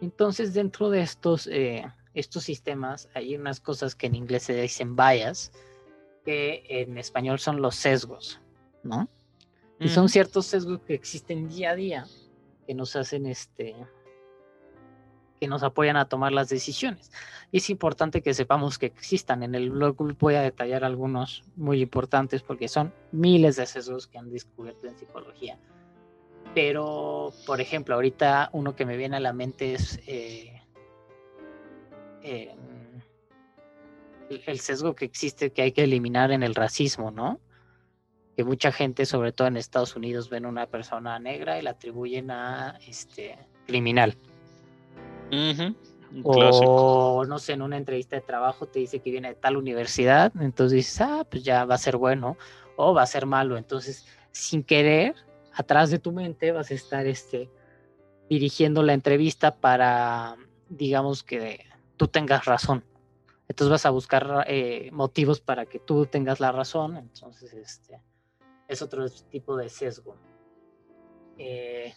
Entonces, 0.00 0.54
dentro 0.54 0.90
de 0.90 1.00
estos, 1.00 1.46
eh, 1.46 1.84
estos 2.14 2.44
sistemas 2.44 3.08
hay 3.14 3.36
unas 3.36 3.60
cosas 3.60 3.94
que 3.94 4.06
en 4.06 4.14
inglés 4.14 4.44
se 4.44 4.60
dicen 4.60 4.96
bias, 4.96 5.52
que 6.24 6.64
en 6.68 6.98
español 6.98 7.38
son 7.38 7.62
los 7.62 7.76
sesgos, 7.76 8.40
¿no? 8.82 9.08
Y 9.78 9.88
son 9.88 10.10
ciertos 10.10 10.44
sesgos 10.44 10.80
que 10.82 10.92
existen 10.92 11.48
día 11.48 11.70
a 11.70 11.74
día 11.74 12.06
que 12.66 12.74
nos 12.74 12.94
hacen 12.96 13.24
este 13.24 13.74
que 15.40 15.48
nos 15.48 15.62
apoyan 15.62 15.96
a 15.96 16.04
tomar 16.04 16.32
las 16.32 16.50
decisiones. 16.50 17.10
Y 17.50 17.56
es 17.56 17.70
importante 17.70 18.22
que 18.22 18.34
sepamos 18.34 18.78
que 18.78 18.86
existan. 18.86 19.42
En 19.42 19.54
el 19.54 19.70
blog 19.70 19.96
voy 20.18 20.34
a 20.34 20.42
detallar 20.42 20.84
algunos 20.84 21.42
muy 21.56 21.80
importantes 21.80 22.42
porque 22.42 22.68
son 22.68 22.92
miles 23.10 23.56
de 23.56 23.64
sesgos 23.64 24.06
que 24.06 24.18
han 24.18 24.30
descubierto 24.30 24.86
en 24.86 24.98
psicología. 24.98 25.58
Pero, 26.54 27.32
por 27.46 27.60
ejemplo, 27.60 27.94
ahorita 27.94 28.50
uno 28.52 28.74
que 28.74 28.84
me 28.84 28.96
viene 28.96 29.16
a 29.16 29.20
la 29.20 29.32
mente 29.32 29.74
es 29.74 30.00
eh, 30.06 30.60
eh, 32.22 32.54
el, 34.46 34.60
sesgo 34.60 34.94
que 34.94 35.04
existe 35.04 35.52
que 35.52 35.62
hay 35.62 35.72
que 35.72 35.84
eliminar 35.84 36.32
en 36.32 36.42
el 36.42 36.54
racismo, 36.54 37.10
¿no? 37.10 37.40
que 38.36 38.44
mucha 38.44 38.72
gente, 38.72 39.06
sobre 39.06 39.32
todo 39.32 39.48
en 39.48 39.56
Estados 39.56 39.96
Unidos, 39.96 40.30
ven 40.30 40.46
a 40.46 40.48
una 40.48 40.66
persona 40.66 41.18
negra 41.18 41.58
y 41.58 41.62
la 41.62 41.70
atribuyen 41.70 42.30
a 42.30 42.78
este 42.86 43.36
criminal. 43.66 44.16
Clásico. 45.30 47.16
O 47.16 47.24
no 47.24 47.38
sé, 47.38 47.52
en 47.52 47.62
una 47.62 47.76
entrevista 47.76 48.16
de 48.16 48.22
trabajo 48.22 48.66
te 48.66 48.80
dice 48.80 49.00
que 49.00 49.10
viene 49.10 49.28
de 49.28 49.34
tal 49.34 49.56
universidad, 49.56 50.32
entonces 50.40 50.76
dices, 50.76 51.00
ah, 51.00 51.26
pues 51.30 51.44
ya 51.44 51.64
va 51.64 51.76
a 51.76 51.78
ser 51.78 51.96
bueno 51.96 52.36
o 52.76 52.94
va 52.94 53.02
a 53.02 53.06
ser 53.06 53.26
malo. 53.26 53.56
Entonces, 53.56 54.06
sin 54.32 54.64
querer, 54.64 55.14
atrás 55.60 55.90
de 55.90 55.98
tu 55.98 56.12
mente 56.12 56.52
vas 56.52 56.70
a 56.70 56.74
estar 56.74 57.06
este, 57.06 57.50
dirigiendo 58.28 58.82
la 58.82 58.94
entrevista 58.94 59.56
para, 59.56 60.36
digamos, 60.68 61.22
que 61.22 61.66
tú 61.96 62.08
tengas 62.08 62.46
razón. 62.46 62.84
Entonces 63.48 63.70
vas 63.70 63.86
a 63.86 63.90
buscar 63.90 64.44
eh, 64.46 64.90
motivos 64.92 65.40
para 65.40 65.66
que 65.66 65.78
tú 65.78 66.06
tengas 66.06 66.40
la 66.40 66.52
razón. 66.52 66.96
Entonces, 66.96 67.52
este 67.52 68.00
es 68.68 68.80
otro 68.80 69.08
tipo 69.08 69.56
de 69.56 69.68
sesgo. 69.68 70.16
Eh, 71.36 71.92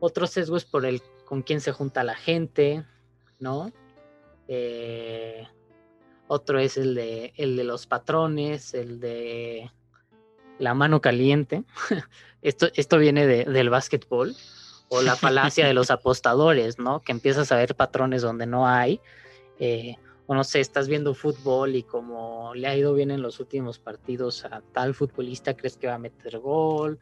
otro 0.00 0.26
sesgo 0.26 0.56
es 0.56 0.64
por 0.64 0.84
el 0.84 1.00
con 1.24 1.42
quién 1.42 1.60
se 1.60 1.72
junta 1.72 2.02
la 2.02 2.16
gente, 2.16 2.84
¿no? 3.38 3.70
Eh, 4.48 5.46
otro 6.26 6.58
es 6.58 6.76
el 6.76 6.94
de, 6.96 7.32
el 7.36 7.56
de 7.56 7.64
los 7.64 7.86
patrones, 7.86 8.74
el 8.74 8.98
de 8.98 9.70
la 10.60 10.74
mano 10.74 11.00
caliente. 11.00 11.64
esto, 12.42 12.68
esto 12.74 12.98
viene 12.98 13.26
de- 13.26 13.44
del 13.44 13.70
básquetbol. 13.70 14.36
O 14.88 15.02
la 15.02 15.16
falacia 15.16 15.66
de 15.66 15.74
los 15.74 15.90
apostadores, 15.90 16.78
¿no? 16.78 17.00
Que 17.02 17.12
empiezas 17.12 17.50
a 17.50 17.56
ver 17.56 17.74
patrones 17.74 18.22
donde 18.22 18.46
no 18.46 18.68
hay. 18.68 19.00
eh, 19.58 19.96
o 20.26 20.34
no 20.34 20.44
sé, 20.44 20.60
estás 20.60 20.86
viendo 20.86 21.12
fútbol 21.12 21.74
y 21.74 21.82
como 21.82 22.54
le 22.54 22.68
ha 22.68 22.76
ido 22.76 22.94
bien 22.94 23.10
en 23.10 23.20
los 23.20 23.40
últimos 23.40 23.80
partidos 23.80 24.44
a 24.44 24.62
tal 24.72 24.94
futbolista, 24.94 25.56
crees 25.56 25.76
que 25.76 25.88
va 25.88 25.94
a 25.94 25.98
meter 25.98 26.38
gol, 26.38 27.00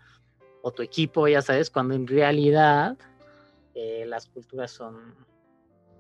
o 0.63 0.73
tu 0.73 0.81
equipo, 0.83 1.29
ya 1.29 1.43
sabes, 1.43 1.69
cuando 1.69 1.95
en 1.95 2.07
realidad 2.07 2.97
eh, 3.75 4.07
las 4.07 4.29
culturas 4.29 4.71
son, 4.71 5.15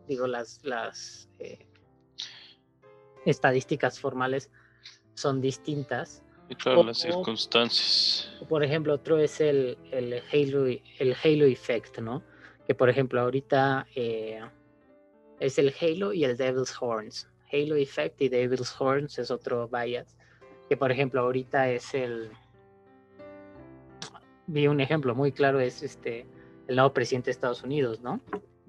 digo, 0.06 0.26
las, 0.26 0.60
las 0.64 1.28
eh, 1.38 1.66
estadísticas 3.26 4.00
formales 4.00 4.50
son 5.12 5.42
distintas. 5.42 6.22
Y 6.48 6.54
claro, 6.54 6.82
las 6.82 7.04
o- 7.04 7.12
circunstancias. 7.12 8.30
Por 8.48 8.64
ejemplo, 8.64 8.94
otro 8.94 9.18
es 9.18 9.40
el, 9.40 9.76
el, 9.90 10.22
Halo, 10.32 10.66
el 10.66 11.16
Halo 11.22 11.44
Effect, 11.44 11.98
¿no? 11.98 12.22
Que 12.66 12.74
por 12.74 12.88
ejemplo 12.88 13.20
ahorita 13.20 13.86
eh, 13.94 14.40
es 15.40 15.58
el 15.58 15.74
Halo 15.80 16.12
y 16.12 16.24
el 16.24 16.36
Devil's 16.36 16.74
Horns. 16.80 17.28
Halo 17.52 17.76
Effect 17.76 18.20
y 18.20 18.28
Devil's 18.28 18.74
Horns 18.78 19.18
es 19.18 19.30
otro 19.30 19.68
bias. 19.68 20.16
Que 20.68 20.76
por 20.76 20.90
ejemplo 20.90 21.20
ahorita 21.20 21.70
es 21.70 21.94
el... 21.94 22.30
Vi 24.46 24.66
un 24.66 24.80
ejemplo 24.80 25.14
muy 25.14 25.32
claro, 25.32 25.60
es 25.60 25.82
este 25.82 26.26
el 26.68 26.76
nuevo 26.76 26.92
presidente 26.92 27.26
de 27.26 27.32
Estados 27.32 27.62
Unidos, 27.62 28.00
¿no? 28.00 28.20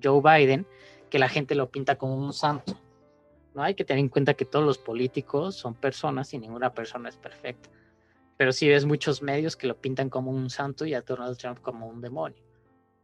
Joe 0.01 0.21
Biden, 0.21 0.65
que 1.09 1.19
la 1.19 1.27
gente 1.27 1.53
lo 1.53 1.69
pinta 1.69 1.97
como 1.97 2.15
un 2.15 2.33
santo. 2.33 2.77
No 3.53 3.63
hay 3.63 3.75
que 3.75 3.85
tener 3.85 3.99
en 3.99 4.09
cuenta 4.09 4.33
que 4.33 4.45
todos 4.45 4.65
los 4.65 4.77
políticos 4.77 5.55
son 5.55 5.73
personas 5.73 6.33
y 6.33 6.39
ninguna 6.39 6.73
persona 6.73 7.09
es 7.09 7.17
perfecta 7.17 7.69
pero 8.39 8.53
sí 8.53 8.69
ves 8.69 8.85
muchos 8.85 9.21
medios 9.21 9.57
que 9.57 9.67
lo 9.67 9.75
pintan 9.75 10.09
como 10.09 10.31
un 10.31 10.49
santo 10.49 10.85
y 10.85 10.93
a 10.93 11.01
Donald 11.01 11.38
Trump 11.38 11.59
como 11.59 11.88
un 11.88 11.99
demonio. 11.99 12.41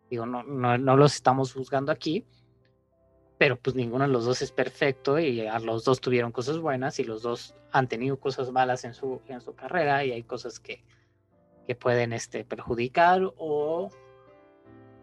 Digo, 0.10 0.26
no, 0.26 0.44
no, 0.44 0.78
no 0.78 0.96
los 0.96 1.14
estamos 1.14 1.52
juzgando 1.52 1.92
aquí, 1.92 2.26
pero 3.38 3.58
pues 3.58 3.76
ninguno 3.76 4.06
de 4.06 4.14
los 4.14 4.24
dos 4.24 4.42
es 4.42 4.54
perfecto 4.54 5.20
y 5.20 5.46
a 5.46 5.60
los 5.60 5.84
dos 5.84 6.00
tuvieron 6.00 6.32
cosas 6.32 6.60
buenas 6.60 7.00
y 7.00 7.04
los 7.04 7.22
dos 7.22 7.54
han 7.74 7.90
tenido 7.90 8.18
cosas 8.18 8.50
malas 8.54 8.86
en 8.86 8.94
su, 8.94 9.22
en 9.28 9.42
su 9.42 9.54
carrera 9.54 10.06
y 10.06 10.14
hay 10.14 10.24
cosas 10.24 10.62
que, 10.62 10.86
que 11.68 11.76
pueden 11.76 12.14
este, 12.14 12.46
perjudicar 12.46 13.22
o, 13.36 13.90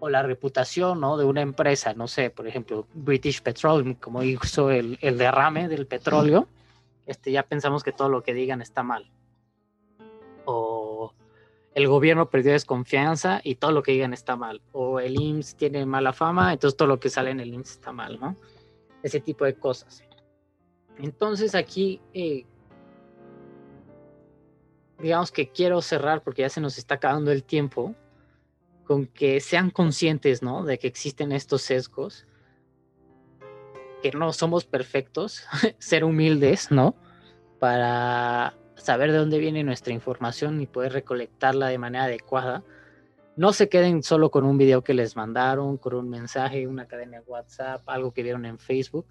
o 0.05 0.11
la 0.11 0.25
reputación 0.25 1.01
¿no? 1.01 1.17
de 1.17 1.25
una 1.25 1.43
empresa, 1.43 1.95
no 1.95 2.09
sé, 2.09 2.29
por 2.31 2.49
ejemplo, 2.49 2.89
British 2.93 3.41
Petroleum, 3.41 3.95
como 3.95 4.25
hizo 4.25 4.69
el, 4.71 4.99
el 5.01 5.17
derrame 5.17 5.69
del 5.69 5.87
petróleo, 5.87 6.49
este, 7.07 7.31
ya 7.31 7.45
pensamos 7.45 7.85
que 7.85 7.93
todo 7.93 8.09
lo 8.09 8.25
que 8.25 8.35
digan 8.35 8.61
está 8.61 8.83
mal 8.83 9.09
o 10.45 11.13
el 11.75 11.87
gobierno 11.89 12.29
perdió 12.29 12.53
desconfianza 12.53 13.41
y 13.45 13.55
todo 13.55 13.73
lo 13.73 13.83
que 13.83 13.93
digan 13.93 14.13
está 14.13 14.37
mal. 14.37 14.61
O 14.73 15.01
el 15.01 15.21
IMSS 15.21 15.55
tiene 15.55 15.87
mala 15.87 16.13
fama, 16.13 16.53
entonces 16.53 16.77
todo 16.77 16.89
lo 16.89 17.01
que 17.01 17.09
sale 17.09 17.31
en 17.31 17.41
el 17.41 17.55
IMSS 17.55 17.71
está 17.71 17.93
mal, 17.93 18.19
¿no? 18.21 18.37
Ese 19.03 19.21
tipo 19.21 19.45
de 19.45 19.55
cosas. 19.55 20.03
Entonces 20.99 21.55
aquí, 21.55 22.01
eh, 22.13 22.45
digamos 24.99 25.33
que 25.33 25.49
quiero 25.49 25.81
cerrar 25.81 26.23
porque 26.23 26.43
ya 26.43 26.49
se 26.49 26.61
nos 26.61 26.77
está 26.77 26.97
acabando 26.97 27.33
el 27.33 27.43
tiempo, 27.43 27.95
con 28.85 29.07
que 29.07 29.41
sean 29.41 29.71
conscientes, 29.71 30.43
¿no? 30.43 30.65
De 30.65 30.79
que 30.79 30.87
existen 30.87 31.33
estos 31.33 31.63
sesgos, 31.63 32.27
que 34.03 34.11
no 34.11 34.33
somos 34.33 34.65
perfectos, 34.65 35.45
ser 35.79 36.05
humildes, 36.05 36.71
¿no? 36.71 36.95
Para 37.59 38.55
saber 38.77 39.13
de 39.13 39.19
dónde 39.19 39.39
viene 39.39 39.63
nuestra 39.63 39.93
información 39.93 40.61
y 40.61 40.67
poder 40.67 40.93
recolectarla 40.93 41.69
de 41.69 41.79
manera 41.79 42.05
adecuada. 42.05 42.65
No 43.37 43.53
se 43.53 43.69
queden 43.69 44.03
solo 44.03 44.31
con 44.31 44.45
un 44.45 44.59
video 44.59 44.83
que 44.83 44.93
les 44.93 45.17
mandaron, 45.17 45.79
con 45.79 45.95
un 45.95 46.11
mensaje, 46.11 46.67
una 46.67 46.87
cadena 46.87 47.21
de 47.21 47.25
WhatsApp, 47.25 47.83
algo 47.89 48.13
que 48.13 48.23
vieron 48.23 48.45
en 48.45 48.59
Facebook. 48.59 49.07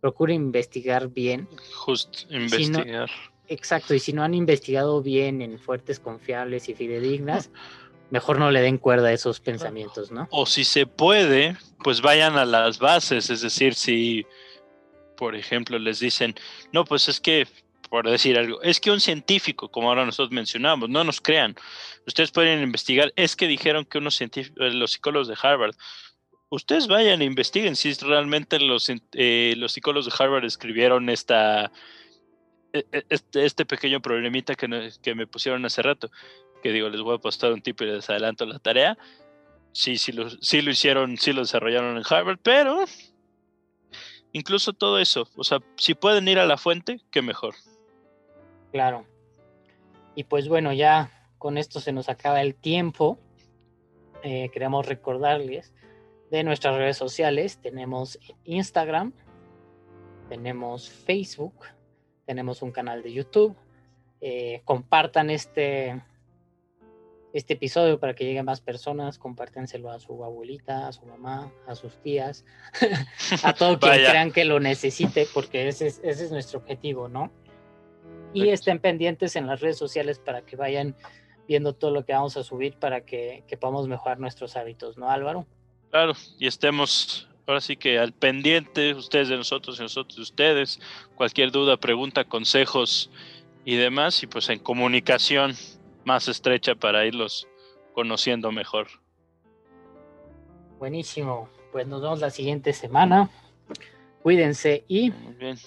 Procuren 0.00 0.36
investigar 0.36 1.08
bien. 1.08 1.48
Justo, 1.74 2.18
investigar. 2.28 3.08
exacto, 3.48 3.94
y 3.94 4.00
si 4.00 4.12
no 4.12 4.22
han 4.22 4.34
investigado 4.34 5.00
bien 5.00 5.40
en 5.40 5.58
fuertes, 5.58 5.98
confiables 5.98 6.68
y 6.68 6.74
fidedignas, 6.74 7.50
mejor 8.10 8.38
no 8.38 8.50
le 8.50 8.60
den 8.60 8.78
cuerda 8.78 9.08
a 9.08 9.12
esos 9.12 9.40
pensamientos, 9.40 10.10
¿no? 10.10 10.28
O 10.30 10.46
si 10.46 10.64
se 10.64 10.86
puede, 10.86 11.56
pues 11.82 12.00
vayan 12.00 12.36
a 12.36 12.44
las 12.44 12.78
bases, 12.78 13.30
es 13.30 13.40
decir, 13.40 13.74
si, 13.74 14.26
por 15.16 15.34
ejemplo, 15.34 15.78
les 15.78 16.00
dicen, 16.00 16.34
no, 16.72 16.84
pues 16.84 17.08
es 17.08 17.20
que 17.20 17.46
por 17.94 18.10
decir 18.10 18.36
algo. 18.36 18.60
Es 18.60 18.80
que 18.80 18.90
un 18.90 19.00
científico, 19.00 19.70
como 19.70 19.88
ahora 19.88 20.04
nosotros 20.04 20.32
mencionamos, 20.32 20.88
no 20.88 21.04
nos 21.04 21.20
crean. 21.20 21.54
Ustedes 22.08 22.32
pueden 22.32 22.60
investigar. 22.60 23.12
Es 23.14 23.36
que 23.36 23.46
dijeron 23.46 23.84
que 23.84 23.98
unos 23.98 24.16
científicos, 24.16 24.58
eh, 24.66 24.74
los 24.74 24.90
psicólogos 24.90 25.28
de 25.28 25.36
Harvard. 25.40 25.76
Ustedes 26.48 26.88
vayan 26.88 27.22
e 27.22 27.24
investiguen 27.24 27.76
si 27.76 27.92
realmente 27.94 28.58
los, 28.58 28.90
eh, 29.12 29.54
los 29.56 29.72
psicólogos 29.72 30.06
de 30.06 30.12
Harvard 30.18 30.44
escribieron 30.44 31.08
esta, 31.08 31.70
e, 32.72 32.84
e, 32.90 33.04
este, 33.10 33.44
este 33.44 33.64
pequeño 33.64 34.02
problemita 34.02 34.56
que, 34.56 34.90
que, 35.00 35.14
me 35.14 35.28
pusieron 35.28 35.64
hace 35.64 35.80
rato. 35.80 36.10
Que 36.64 36.72
digo, 36.72 36.88
les 36.88 37.02
voy 37.02 37.14
a 37.14 37.18
postar 37.18 37.52
un 37.52 37.60
tip 37.60 37.78
y 37.82 37.84
les 37.84 38.08
adelanto 38.08 38.46
la 38.46 38.58
tarea. 38.58 38.96
Sí, 39.72 39.98
sí 39.98 40.12
lo, 40.12 40.30
sí 40.30 40.62
lo 40.62 40.70
hicieron, 40.70 41.18
sí 41.18 41.34
lo 41.34 41.42
desarrollaron 41.42 41.98
en 41.98 42.02
Harvard, 42.08 42.38
pero 42.42 42.86
incluso 44.32 44.72
todo 44.72 44.98
eso, 44.98 45.28
o 45.36 45.44
sea, 45.44 45.58
si 45.76 45.92
pueden 45.94 46.26
ir 46.26 46.38
a 46.38 46.46
la 46.46 46.56
fuente, 46.56 47.02
qué 47.10 47.20
mejor. 47.20 47.54
Claro. 48.72 49.04
Y 50.14 50.24
pues 50.24 50.48
bueno, 50.48 50.72
ya 50.72 51.10
con 51.36 51.58
esto 51.58 51.80
se 51.80 51.92
nos 51.92 52.08
acaba 52.08 52.40
el 52.40 52.54
tiempo. 52.54 53.18
Eh, 54.22 54.48
queremos 54.50 54.86
recordarles 54.86 55.74
de 56.30 56.44
nuestras 56.44 56.76
redes 56.76 56.96
sociales. 56.96 57.58
Tenemos 57.60 58.18
Instagram, 58.44 59.12
tenemos 60.30 60.88
Facebook, 60.88 61.66
tenemos 62.24 62.62
un 62.62 62.72
canal 62.72 63.02
de 63.02 63.12
YouTube. 63.12 63.54
Eh, 64.22 64.62
compartan 64.64 65.28
este, 65.28 66.02
este 67.34 67.52
episodio 67.52 68.00
para 68.00 68.14
que 68.14 68.24
lleguen 68.24 68.46
más 68.46 68.62
personas. 68.62 69.18
Compártenselo 69.18 69.90
a 69.90 69.98
su 70.00 70.24
abuelita, 70.24 70.88
a 70.88 70.92
su 70.92 71.04
mamá, 71.04 71.52
a 71.66 71.74
sus 71.74 72.00
tías, 72.00 72.46
a 73.42 73.52
todo 73.52 73.78
quien 73.78 73.92
crean 73.92 74.32
que 74.32 74.46
lo 74.46 74.58
necesite, 74.58 75.28
porque 75.34 75.68
ese 75.68 75.88
ese 75.88 76.08
es 76.08 76.30
nuestro 76.30 76.60
objetivo, 76.60 77.08
¿no? 77.08 77.30
y 78.34 78.48
estén 78.48 78.80
pendientes 78.80 79.36
en 79.36 79.46
las 79.46 79.60
redes 79.60 79.78
sociales 79.78 80.18
para 80.18 80.42
que 80.42 80.56
vayan 80.56 80.94
viendo 81.46 81.72
todo 81.72 81.92
lo 81.92 82.04
que 82.04 82.12
vamos 82.12 82.36
a 82.36 82.42
subir 82.42 82.74
para 82.74 83.04
que, 83.04 83.44
podamos 83.60 83.86
mejorar 83.86 84.18
nuestros 84.18 84.56
hábitos, 84.56 84.98
¿no, 84.98 85.08
Álvaro? 85.08 85.46
Claro, 85.90 86.14
y 86.38 86.48
estemos 86.48 87.28
ahora 87.46 87.60
sí 87.60 87.76
que 87.76 87.98
al 87.98 88.12
pendiente, 88.12 88.94
ustedes 88.94 89.28
de 89.28 89.36
nosotros 89.36 89.78
y 89.78 89.82
nosotros 89.82 90.16
de 90.16 90.22
ustedes, 90.22 90.80
cualquier 91.14 91.52
duda, 91.52 91.76
pregunta, 91.76 92.24
consejos 92.24 93.10
y 93.64 93.76
demás, 93.76 94.22
y 94.22 94.26
pues 94.26 94.48
en 94.48 94.58
comunicación 94.58 95.54
más 96.04 96.28
estrecha 96.28 96.74
para 96.74 97.04
irlos 97.06 97.48
conociendo 97.92 98.52
mejor. 98.52 98.88
Buenísimo, 100.78 101.48
pues 101.72 101.86
nos 101.86 102.02
vemos 102.02 102.20
la 102.20 102.30
siguiente 102.30 102.72
semana. 102.72 103.30
Cuídense 104.22 104.84
y... 104.88 105.10
Muy 105.10 105.34
bien. 105.34 105.58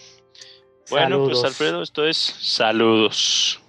Bueno, 0.89 1.25
pues 1.25 1.43
Alfredo, 1.43 1.81
esto 1.81 2.05
es 2.05 2.17
saludos. 2.17 3.61